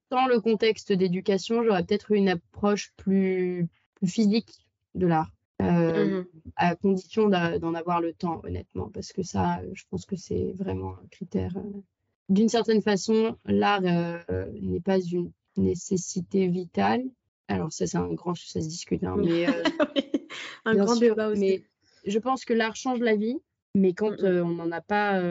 [0.10, 3.68] dans le contexte d'éducation, j'aurais peut-être eu une approche plus,
[4.06, 5.32] physique de l'art,
[5.62, 6.26] euh, mmh
[6.56, 10.96] à condition d'en avoir le temps, honnêtement, parce que ça, je pense que c'est vraiment
[10.96, 11.56] un critère.
[11.56, 11.82] Euh.
[12.28, 17.04] D'une certaine façon, l'art euh, n'est pas une nécessité vitale.
[17.48, 19.46] Alors ça, c'est un grand, ça se discute, hein, mais
[20.66, 21.40] un grand débat aussi.
[21.40, 21.64] Mais
[22.06, 23.38] je pense que l'art change la vie,
[23.76, 25.22] mais quand mmh on n'en a pas,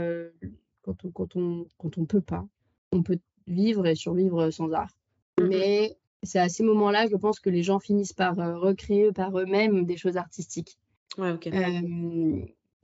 [0.82, 2.46] quand on, quand on, quand on peut pas,
[2.92, 4.90] on peut vivre et survivre sans art.
[5.40, 9.12] Mmh Mais c'est à ces moments-là, je pense que les gens finissent par euh, recréer
[9.12, 10.78] par eux-mêmes des choses artistiques.
[11.16, 11.34] Ouais,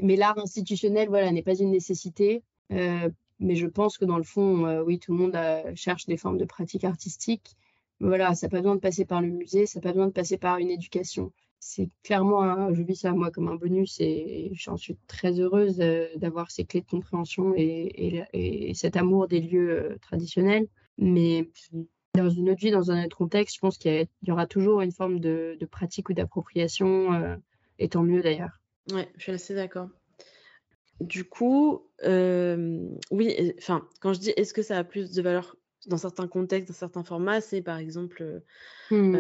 [0.02, 2.42] mais l'art institutionnel, voilà, n'est pas une nécessité.
[2.72, 5.38] Euh, mais je pense que dans le fond, euh, oui, tout le monde
[5.76, 7.57] cherche des formes de pratiques artistiques.
[8.00, 10.12] voilà, ça n'a pas besoin de passer par le musée, ça n'a pas besoin de
[10.12, 11.32] passer par une éducation
[11.66, 15.78] c'est clairement, je vis ça moi comme un bonus et, j'en suis très heureuse
[16.16, 20.66] d'avoir ces clés de compréhension et, cet amour des lieux euh, traditionnels.
[20.98, 21.50] Mais
[22.14, 24.92] dans une autre vie, dans un autre contexte, je pense qu'il y, aura toujours une
[24.92, 27.34] forme de, pratique ou d'appropriation, euh,
[27.78, 28.60] et tant mieux d'ailleurs.
[28.92, 29.88] Ouais, je suis assez d'accord.
[31.00, 35.56] Du coup, euh, oui, enfin, quand je dis est-ce que ça a plus de valeur
[35.86, 38.42] dans certains contextes, dans certains formats, c'est par exemple
[38.90, 39.16] mmh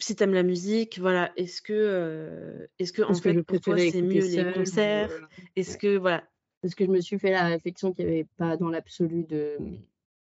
[0.00, 4.02] si tu aimes la musique, voilà, est-ce que, est-ce que en fait pour toi c'est
[4.02, 5.28] mieux les concerts?
[5.56, 6.24] Est-ce que voilà,
[6.62, 9.58] parce que je me suis fait la réflexion qu'il n'y avait pas dans l'absolu de,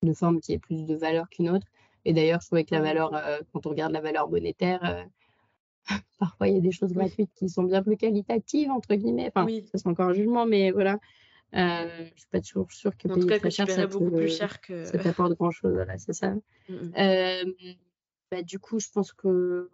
[0.03, 1.67] de forme qui ait plus de valeur qu'une autre.
[2.05, 5.07] Et d'ailleurs, je trouvais que la valeur, euh, quand on regarde la valeur monétaire,
[6.19, 9.29] parfois il y a des choses gratuites qui sont bien plus qualitatives, entre guillemets.
[9.35, 9.65] Enfin, Oui.
[9.73, 10.99] ça c'est encore un jugement, mais voilà.
[11.55, 14.11] Euh, je suis pas toujours sûre que En tout payer cas, que tu ça beaucoup
[14.11, 14.85] te- plus cher que.
[14.85, 15.73] ça t'apporte grand-chose.
[15.75, 16.31] Voilà, c'est ça.
[16.69, 16.93] Mm, mm.
[16.99, 17.45] Euh,
[18.37, 19.71] bah, du coup, je pense que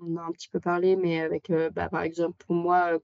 [0.00, 2.98] on a un petit peu parlé, mais avec, euh, bah, par exemple, pour moi,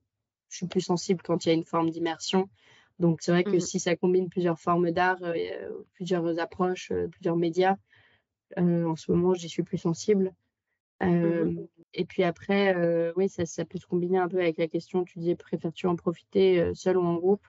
[0.49, 2.49] je suis plus sensible quand il y a une forme d'immersion.
[2.99, 3.61] Donc, c'est vrai que Mhm.
[3.61, 7.77] si ça combine plusieurs formes d'art, euh, euh, plusieurs approches, euh, plusieurs médias,
[8.59, 10.33] euh, en ce moment, j'y suis plus sensible.
[11.03, 11.53] Euh,
[11.93, 12.75] Et puis après,
[13.17, 15.97] oui, ça, ça peut se combiner un peu avec la question, tu disais, préfères-tu en
[15.97, 17.47] profiter seul ou en groupe?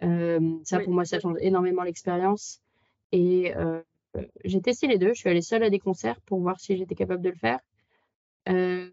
[0.00, 0.84] Ça, Oui.
[0.84, 2.62] pour moi, ça change énormément l'expérience.
[3.12, 3.52] Et
[4.44, 5.14] j'ai testé les deux.
[5.14, 7.60] Je suis allée seule à des concerts pour voir si j'étais capable de le faire.
[8.48, 8.90] Euh,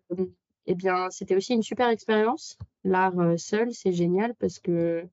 [0.66, 2.58] eh bien, c'était aussi une super expérience.
[2.84, 5.06] L'art euh, seul, c'est génial parce que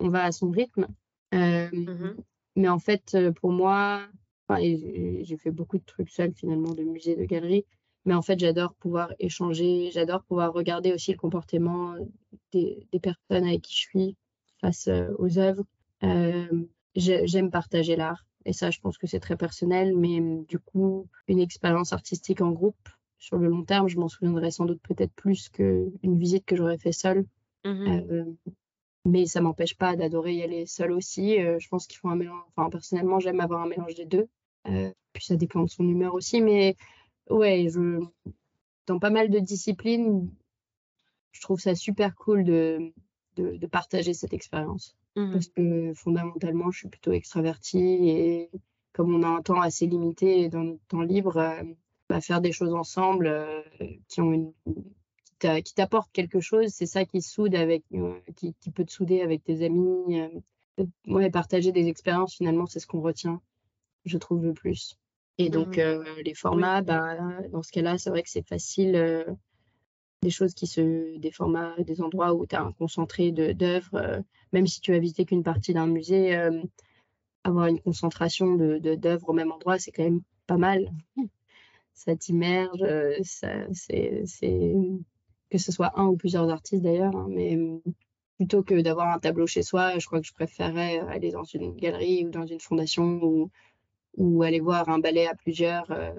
[0.00, 0.86] on va à son rythme.
[1.34, 2.16] Euh, Mhm.
[2.56, 4.08] mais en fait, euh, pour moi,
[4.48, 7.66] enfin, et j'ai fait beaucoup de trucs seul finalement, de musées, de galeries.
[8.04, 11.94] Mais en fait, j'adore pouvoir échanger, j'adore pouvoir regarder aussi le comportement
[12.52, 14.16] des, des personnes avec qui je suis
[14.60, 15.64] face euh, aux œuvres.
[16.04, 16.46] Euh,
[16.94, 18.24] j'ai- J'aime partager l'art.
[18.44, 19.96] Et ça, je pense que c'est très personnel.
[19.96, 22.88] Mais euh, du coup, une expérience artistique en groupe,
[23.22, 26.78] sur le long terme, je m'en souviendrai sans doute peut-être plus qu'une visite que j'aurais
[26.78, 27.24] fait seule.
[27.64, 27.86] Mhm.
[28.10, 28.24] Euh,
[29.04, 31.40] mais ça m'empêche pas d'adorer y aller seule aussi.
[31.40, 32.42] Euh, je pense qu'il faut un mélange.
[32.56, 34.28] Enfin, personnellement, j'aime avoir un mélange des deux.
[34.66, 36.40] Euh, puis ça dépend de son humeur aussi.
[36.40, 36.76] Mais
[37.30, 38.00] ouais, je...
[38.86, 40.28] dans pas mal de disciplines,
[41.30, 42.92] je trouve ça super cool de,
[43.36, 44.96] de, de partager cette expérience.
[45.16, 45.32] Mhm.
[45.32, 47.78] Parce que fondamentalement, je suis plutôt extravertie
[48.10, 48.50] et
[48.92, 51.62] comme on a un temps assez limité dans notre temps libre, euh,
[52.08, 53.62] bah, faire des choses ensemble euh,
[54.08, 54.52] qui ont une
[55.24, 58.84] qui t'a- qui t'apportent quelque chose, c'est ça qui soude avec euh, qui, qui peut
[58.84, 60.20] te souder avec tes amis.
[61.06, 63.40] ouais, partager des expériences, finalement, c'est ce qu'on retient,
[64.04, 64.98] je trouve le plus.
[65.38, 65.80] Et donc Mhm.
[65.80, 67.16] euh, les formats, bah,
[67.50, 68.96] dans ce cas-là, c'est vrai que c'est facile.
[70.22, 73.94] Des choses qui se, des formats, des endroits où tu as un concentré de- d'œuvres,
[73.96, 74.20] euh,
[74.52, 76.62] même si tu as visité qu'une partie d'un musée, euh,
[77.44, 80.90] avoir une concentration de, de- d'œuvres au même endroit, c'est quand même pas mal.
[81.94, 84.24] Ça t'immerge, euh, ça, c'est,
[85.50, 87.58] que ce soit un ou plusieurs artistes d'ailleurs, hein, mais
[88.38, 91.76] plutôt que d'avoir un tableau chez soi, je crois que je préférerais aller dans une
[91.76, 93.50] galerie ou dans une fondation ou,
[94.16, 96.12] ou aller voir un ballet à plusieurs euh,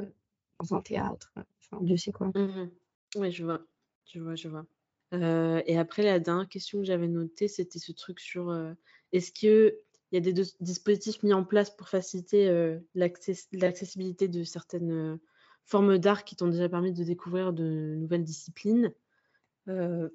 [0.59, 1.33] dans un théâtre.
[1.71, 2.31] Enfin, Dieu sait quoi.
[2.35, 2.69] Mhm.
[3.15, 3.61] Oui, je vois.
[4.05, 4.65] Je vois, je vois.
[5.13, 8.73] Euh, et après, la dernière question que j'avais notée, c'était ce truc sur euh,
[9.11, 9.73] est-ce qu'il
[10.11, 15.19] y a des dispositifs mis en place pour faciliter euh, l'access- l'accessibilité de certaines
[15.65, 18.93] formes d'art qui t'ont déjà permis de découvrir de nouvelles disciplines?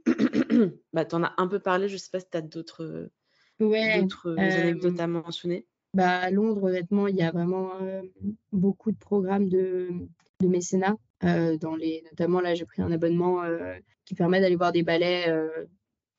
[0.92, 3.10] Bah, Tu en as un peu parlé, je sais pas si tu as d'autres
[3.60, 5.66] Ouais, anecdotes à mentionner.
[5.94, 7.72] Bah, à Londres, honnêtement, il y a vraiment
[8.52, 9.88] beaucoup de programmes de,
[10.40, 10.96] de mécénat.
[11.24, 14.82] Euh, dans les, notamment, là, j'ai pris un abonnement euh, qui permet d'aller voir des
[14.82, 15.66] ballets euh,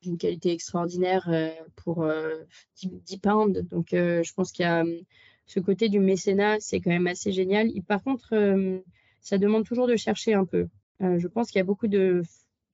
[0.02, 2.36] d'une qualité extraordinaire euh, pour euh,
[2.76, 3.58] 10, 10 pounds.
[3.68, 5.00] Donc, euh, je pense qu'il y a euh,
[5.46, 7.68] ce côté du mécénat, c'est quand même assez génial.
[7.76, 8.78] Et par contre, euh,
[9.20, 10.68] ça demande toujours de chercher un peu.
[11.02, 12.22] Euh, je pense qu'il y a beaucoup de,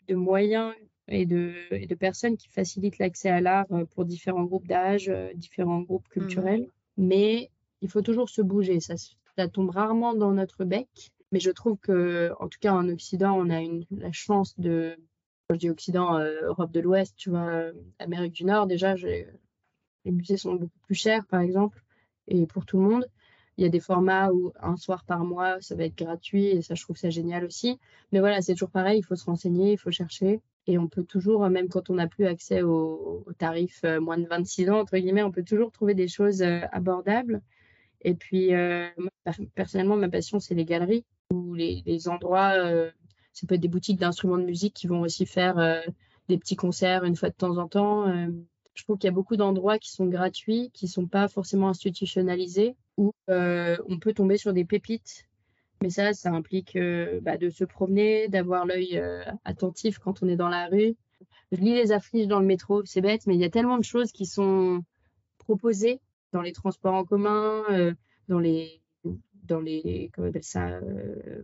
[0.08, 0.74] de moyens
[1.08, 5.80] et de, et de personnes qui facilitent l'accès à l'art pour différents groupes d'âge, différents
[5.80, 6.68] groupes culturels.
[6.96, 7.50] Mais
[7.80, 8.80] il faut toujours se bouger.
[8.80, 8.94] Ça,
[9.36, 11.12] ça tombe rarement dans notre bec.
[11.32, 14.96] Mais je trouve que, en tout cas, en Occident, on a une, la chance de,
[15.48, 18.94] quand je dis Occident, euh, Europe de l'Ouest, tu vois, euh, Amérique du Nord, déjà,
[18.94, 19.26] les
[20.04, 21.82] musées sont beaucoup plus chers, par exemple,
[22.28, 23.06] et pour tout le monde.
[23.56, 26.62] Il y a des formats où un soir par mois, ça va être gratuit, et
[26.62, 27.78] ça, je trouve ça génial aussi.
[28.12, 30.40] Mais voilà, c'est toujours pareil, il faut se renseigner, il faut chercher.
[30.66, 34.26] Et on peut toujours, euh, même quand on n'a plus accès aux, tarifs moins de
[34.26, 37.42] 26 ans, entre guillemets, on peut toujours trouver des choses abordables.
[38.02, 38.50] Et puis,
[39.54, 41.04] personnellement, ma passion, c'est les galeries
[41.56, 42.52] les, endroits.
[42.54, 42.90] euh,
[43.32, 45.80] ça peut être des boutiques d'instruments de musique qui vont aussi faire euh,
[46.28, 48.08] des petits concerts une fois de temps en temps.
[48.08, 48.28] Euh,
[48.74, 52.76] je trouve qu'il y a beaucoup d'endroits qui sont gratuits, qui sont pas forcément institutionnalisés,
[52.98, 55.26] où on peut tomber sur des pépites.
[55.82, 56.78] Mais ça, ça implique
[57.22, 59.02] bah, de se promener, d'avoir l'œil
[59.46, 60.94] attentif quand on est dans la rue.
[61.52, 63.84] Je lis les affiches dans le métro, c'est bête, mais il y a tellement de
[63.84, 64.82] choses qui sont
[65.38, 66.00] proposées
[66.32, 67.62] dans les transports en commun,
[68.28, 68.82] dans les,
[69.46, 71.42] dans les, comment on appelle ça, euh,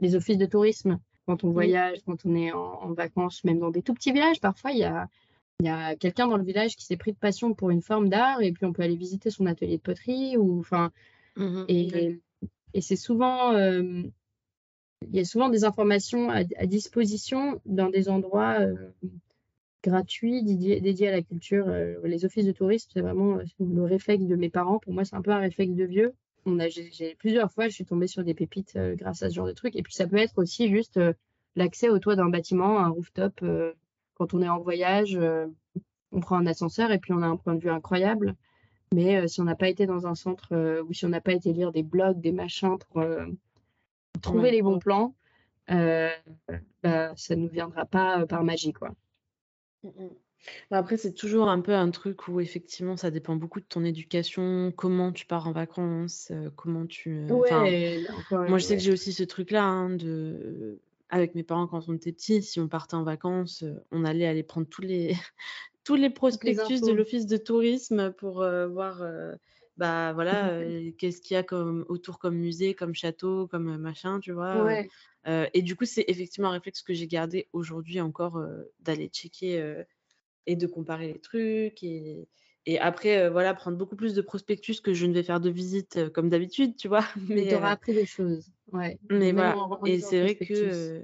[0.00, 0.98] les offices de tourisme.
[1.26, 1.54] Quand on Oui.
[1.54, 4.78] voyage, quand on est en, en vacances, même dans des tout petits villages, parfois il
[4.78, 5.08] y a,
[5.60, 8.08] il y a quelqu'un dans le village qui s'est pris de passion pour une forme
[8.08, 10.90] d'art et puis on peut aller visiter son atelier de poterie ou enfin
[11.36, 11.64] Mhm.
[11.68, 12.20] et,
[12.74, 14.02] et c'est souvent euh,
[15.08, 18.74] il y a souvent des informations à, à disposition dans des endroits euh,
[19.82, 21.66] gratuits dédiés, à la culture.
[22.04, 24.78] les offices de tourisme, c'est vraiment le réflexe de mes parents.
[24.78, 26.14] Pour moi, c'est un peu un réflexe de vieux.
[26.46, 29.46] On a, j'ai, plusieurs fois, je suis tombée sur des pépites grâce à ce genre
[29.46, 29.76] de trucs.
[29.76, 31.00] Et puis, ça peut être aussi juste
[31.56, 33.42] l'accès au toit d'un bâtiment, un rooftop.
[34.14, 35.18] quand on est en voyage,
[36.12, 38.34] on prend un ascenseur et puis on a un point de vue incroyable.
[38.94, 41.52] Mais si on n'a pas été dans un centre ou si on n'a pas été
[41.52, 43.02] lire des blogs, des machins pour
[44.20, 45.14] trouver les bons plans,
[45.70, 46.10] euh,
[46.82, 48.90] bah, ça ne viendra pas euh, par magie, quoi.
[49.82, 50.08] Mmh, mmh.
[50.70, 53.84] Bah, après, c'est toujours un peu un truc où effectivement, ça dépend beaucoup de ton
[53.84, 57.26] éducation, comment tu pars en vacances, euh, comment tu.
[58.30, 60.78] moi, je sais que j'ai aussi ce truc-là hein, de
[61.10, 64.42] avec mes parents quand on était petits, si on partait en vacances, on allait aller
[64.42, 65.14] prendre tous les
[65.84, 69.02] tous les prospectus de l'office de tourisme pour voir
[69.76, 70.60] bah voilà,
[70.98, 74.82] qu'est-ce qu'il y a comme autour comme musée, comme château, comme machin, tu vois.
[75.26, 78.42] et du coup, c'est effectivement un réflexe que j'ai gardé aujourd'hui encore
[78.80, 79.84] d'aller checker
[80.46, 82.28] et de comparer les trucs et,
[82.66, 86.08] et après, voilà, prendre beaucoup plus de prospectus que je ne vais faire de visite
[86.10, 87.04] comme d'habitude, tu vois.
[87.28, 88.50] Mais tu auras appris des choses.
[88.72, 88.98] Ouais.
[89.10, 89.56] Mais voilà.
[89.84, 91.02] Et c'est vrai que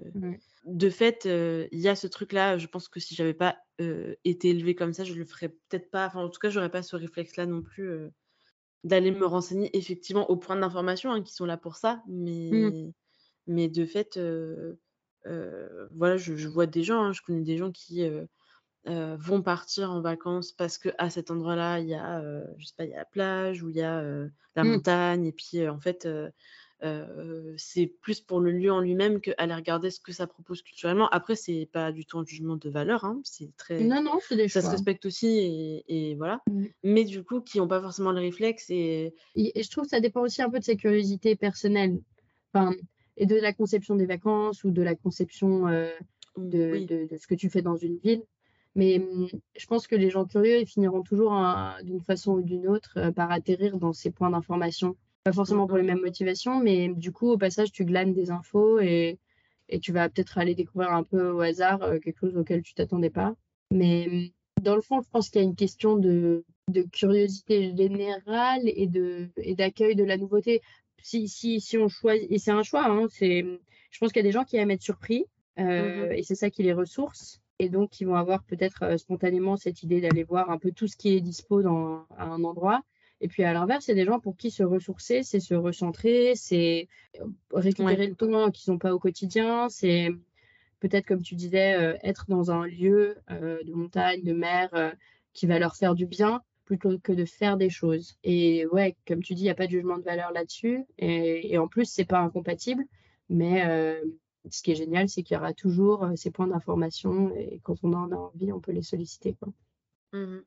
[0.65, 2.57] de fait, il y a ce truc-là.
[2.57, 3.59] Je pense que si j'avais pas
[4.25, 6.07] été élevée comme ça, je le ferais peut-être pas.
[6.07, 8.11] Enfin, en tout cas, j'aurais pas ce réflexe-là non plus
[8.83, 12.03] d'aller me renseigner effectivement aux points d'information hein, qui sont là pour ça.
[12.09, 12.93] Mais, mmh.
[13.49, 14.19] mais de fait,
[15.95, 18.03] voilà, je, vois des gens, hein, je connais des gens qui
[18.87, 22.23] vont partir en vacances parce que à cet endroit-là, il y a,
[22.59, 24.03] je sais pas, il y a la plage ou il y a
[24.57, 24.69] la mmh.
[24.69, 25.27] montagne.
[25.27, 26.09] Et puis, en fait,
[27.57, 31.09] c'est plus pour le lieu en lui-même qu'aller regarder ce que ça propose culturellement.
[31.11, 33.81] Après, c'est pas du tout un jugement de valeur, hein, c'est très.
[33.81, 36.41] Non, non, c'est des Ça se respecte aussi et, voilà.
[36.51, 36.65] Mmh.
[36.83, 39.15] Mais du coup, qui n'ont pas forcément le réflexe et...
[39.35, 39.63] et.
[39.63, 42.01] je trouve que ça dépend aussi un peu de sa curiosité personnelle.
[42.53, 42.75] Enfin,
[43.17, 45.67] et de la conception des vacances ou de la conception
[46.37, 48.23] de, de, ce que tu fais dans une ville.
[48.81, 51.33] Mais mmh, je pense que les gens curieux, ils finiront toujours
[51.85, 55.83] d'une façon ou d'une autre par atterrir dans ces points d'information pas forcément pour les
[55.83, 59.19] mêmes motivations, mais du coup, au passage, tu glanes des infos et,
[59.69, 62.75] et tu vas peut-être aller découvrir un peu au hasard euh, quelque chose auquel tu
[62.75, 63.35] t'attendais pas.
[63.71, 67.75] Mais mm, dans le fond, je pense qu'il y a une question de, de curiosité
[67.77, 70.63] générale et de et d'accueil de la nouveauté.
[71.03, 74.29] Si, si, si on choisit, et c'est un choix, hein, je pense qu'il y a
[74.29, 75.25] des gens qui aiment être surpris
[75.59, 76.19] euh, mm-hmm.
[76.19, 77.41] et c'est ça qui les ressource.
[77.61, 80.89] Et donc, qui vont avoir peut-être euh, spontanément cette idée d'aller voir un peu tout
[80.89, 82.83] ce qui est dispo dans, à un endroit.
[83.21, 86.89] Et puis à l'inverse, c'est des gens pour qui se ressourcer, c'est se recentrer, c'est
[87.53, 90.09] récupérer le temps qu'ils n'ont pas au quotidien, c'est
[90.81, 94.91] peut-être, comme tu disais, euh, être dans un lieu euh, de montagne, de mer, euh,
[95.35, 98.17] qui va leur faire du bien plutôt que de faire des choses.
[98.25, 100.85] Et ouais, comme tu dis, il n'y a pas de jugement de valeur là-dessus.
[100.99, 102.85] Et, en plus, c'est pas incompatible.
[103.29, 103.65] Mais
[104.49, 107.35] ce qui est génial, c'est qu'il y aura toujours ces points d'information.
[107.37, 109.35] Et quand on en a envie, on peut les solliciter.
[109.35, 109.53] Quoi.
[110.13, 110.41] Mmh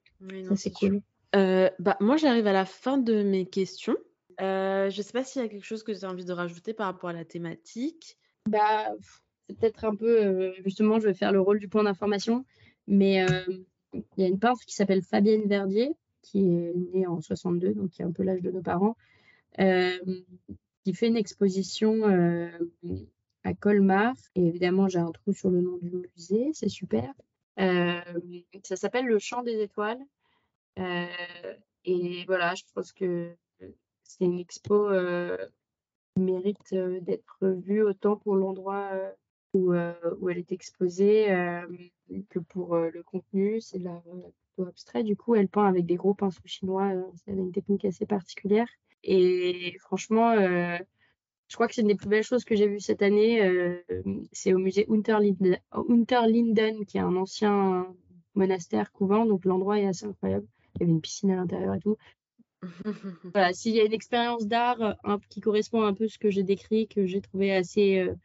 [0.49, 1.01] Ça, c'est cool.
[1.35, 3.97] Euh, bah, moi, j'arrive à la fin de mes questions.
[4.41, 6.33] Euh, je ne sais pas s'il y a quelque chose que tu as envie de
[6.33, 8.17] rajouter par rapport à la thématique.
[8.49, 8.89] Bah,
[9.47, 12.45] c'est peut-être un peu, euh, justement, je vais faire le rôle du point d'information,
[12.87, 13.25] mais
[13.93, 17.91] il y a une peintre qui s'appelle Fabienne Verdier, qui est née en 62, donc
[17.91, 18.95] qui est un peu l'âge de nos parents,
[19.57, 22.01] qui fait une exposition
[23.43, 24.15] à Colmar.
[24.35, 27.13] Et évidemment, j'ai un trou sur le nom du musée, c'est super.
[27.57, 30.03] ça s'appelle Le Chant des Étoiles.
[30.79, 31.53] Euh,
[31.85, 33.35] et voilà, je pense que
[34.03, 35.37] c'est une expo euh,
[36.15, 38.91] qui mérite euh, d'être vue autant pour l'endroit
[39.53, 41.27] où, où, elle est exposée
[42.29, 43.61] que pour le contenu.
[43.61, 45.03] C'est l'art plutôt abstrait.
[45.03, 46.91] Du coup, elle peint avec des gros pinceaux chinois.
[47.23, 48.67] c'est une technique assez particulière.
[49.03, 50.33] Et franchement,
[51.53, 53.39] je crois que c'est une des plus belles choses que j'ai vues cette année.
[54.31, 57.85] c'est au musée Unterlinden, Unterlinden, qui est un ancien
[58.33, 59.27] monastère couvent.
[59.27, 61.97] Donc l'endroit est assez incroyable il y avait une piscine à l'intérieur et tout.
[63.33, 64.95] voilà, s'il y a une expérience d'art
[65.29, 68.15] qui correspond un peu à ce que j'ai décrit, que j'ai trouvé assez euh,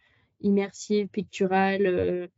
[0.40, 2.28] immersive, picturale, euh,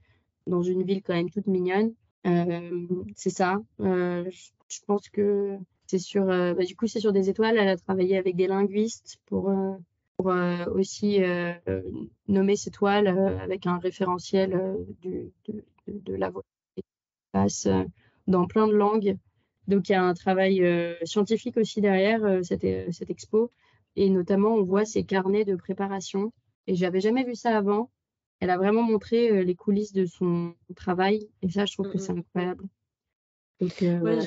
[0.47, 1.93] dans une ville quand même toute mignonne,
[2.27, 3.59] euh, c'est ça.
[3.79, 7.59] je pense que c'est sur, bah, du coup, c'est sur des étoiles.
[7.59, 9.53] Elle a travaillé avec des linguistes pour,
[10.21, 10.33] pour
[10.75, 11.21] aussi
[12.29, 16.45] nommer ces toiles avec un référentiel du, de, de, la voix
[16.77, 16.83] qui
[17.33, 17.67] passe
[18.27, 19.17] dans plein de langues.
[19.71, 23.53] Donc il y a un travail euh, scientifique aussi derrière euh, cette, euh, cette, expo.
[23.97, 26.33] Et notamment, on voit ses carnets de préparation.
[26.67, 27.91] Et j'avais jamais vu ça avant.
[28.41, 31.29] Elle a vraiment montré les coulisses de son travail.
[31.43, 32.65] Et ça, je trouve que c'est incroyable.
[33.61, 34.19] Donc, ouais,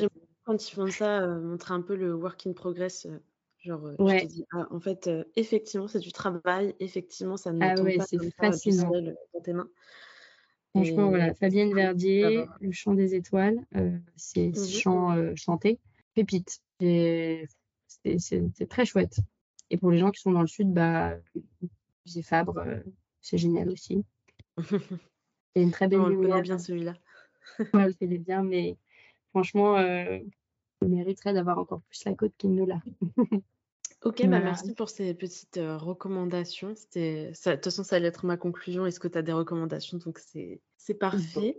[0.43, 3.07] quand ils font ça, montrer un peu le work in progress.
[3.63, 6.75] Genre, je te dis, ah, en fait, effectivement, c'est du travail.
[6.79, 8.91] Effectivement, ça ne ah, ouais, c'est fascinant.
[9.33, 9.69] dans tes mains.
[10.71, 13.63] Franchement, voilà, Fabienne Verdier, Le Chant des Étoiles,
[14.15, 15.79] c'est mmh chant chanté.
[16.13, 16.61] Pépite.
[16.79, 17.47] C'est
[18.69, 19.19] très chouette.
[19.69, 21.15] Et pour les gens qui sont dans le sud, bah,
[22.23, 22.65] Fabre,
[23.21, 24.03] c'est génial aussi.
[25.55, 26.95] C'est une très belle On le connaît bien celui-là.
[27.73, 28.75] on le connaît bien, mais
[29.29, 32.81] franchement, il mériterait d'avoir encore plus la côte qu'il ne l'a.
[34.03, 36.73] Ok, bah merci pour ces petites recommandations.
[36.75, 38.85] C'était, de toute façon, ça allait être ma conclusion.
[38.85, 39.97] Est-ce que tu as des recommandations?
[39.97, 41.57] Donc, c'est, c'est parfait.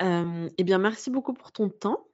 [0.00, 2.08] eh bien, merci beaucoup pour ton temps.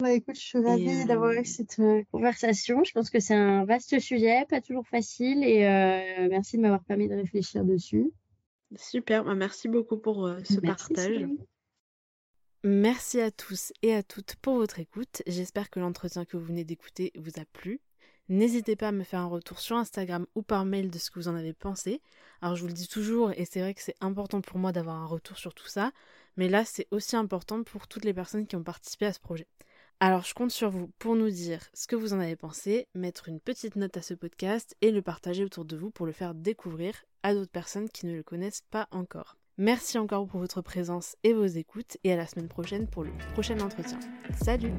[0.00, 1.80] Bah, écoute, je suis ravie d'avoir eu cette
[2.10, 2.82] conversation.
[2.84, 5.44] Je pense que c'est un vaste sujet, pas toujours facile.
[5.44, 5.60] Et
[6.28, 8.10] merci de m'avoir permis de réfléchir dessus.
[8.76, 11.26] Super, bah, merci beaucoup pour ce partage.
[12.64, 15.22] Merci à tous et à toutes pour votre écoute.
[15.28, 17.80] J'espère que l'entretien que vous venez d'écouter vous a plu.
[18.28, 21.18] N'hésitez pas à me faire un retour sur Instagram ou par mail de ce que
[21.18, 22.02] vous en avez pensé.
[22.42, 24.96] Alors je vous le dis toujours, et c'est vrai que c'est important pour moi d'avoir
[24.96, 25.92] un retour sur tout ça,
[26.36, 29.46] mais là c'est aussi important pour toutes les personnes qui ont participé à ce projet.
[29.98, 33.30] Alors je compte sur vous pour nous dire ce que vous en avez pensé, mettre
[33.30, 36.34] une petite note à ce podcast et le partager autour de vous pour le faire
[36.34, 39.36] découvrir à d'autres personnes qui ne le connaissent pas encore.
[39.56, 43.10] Merci encore pour votre présence et vos écoutes et à la semaine prochaine pour le
[43.32, 43.98] prochain entretien.
[44.40, 44.72] Salut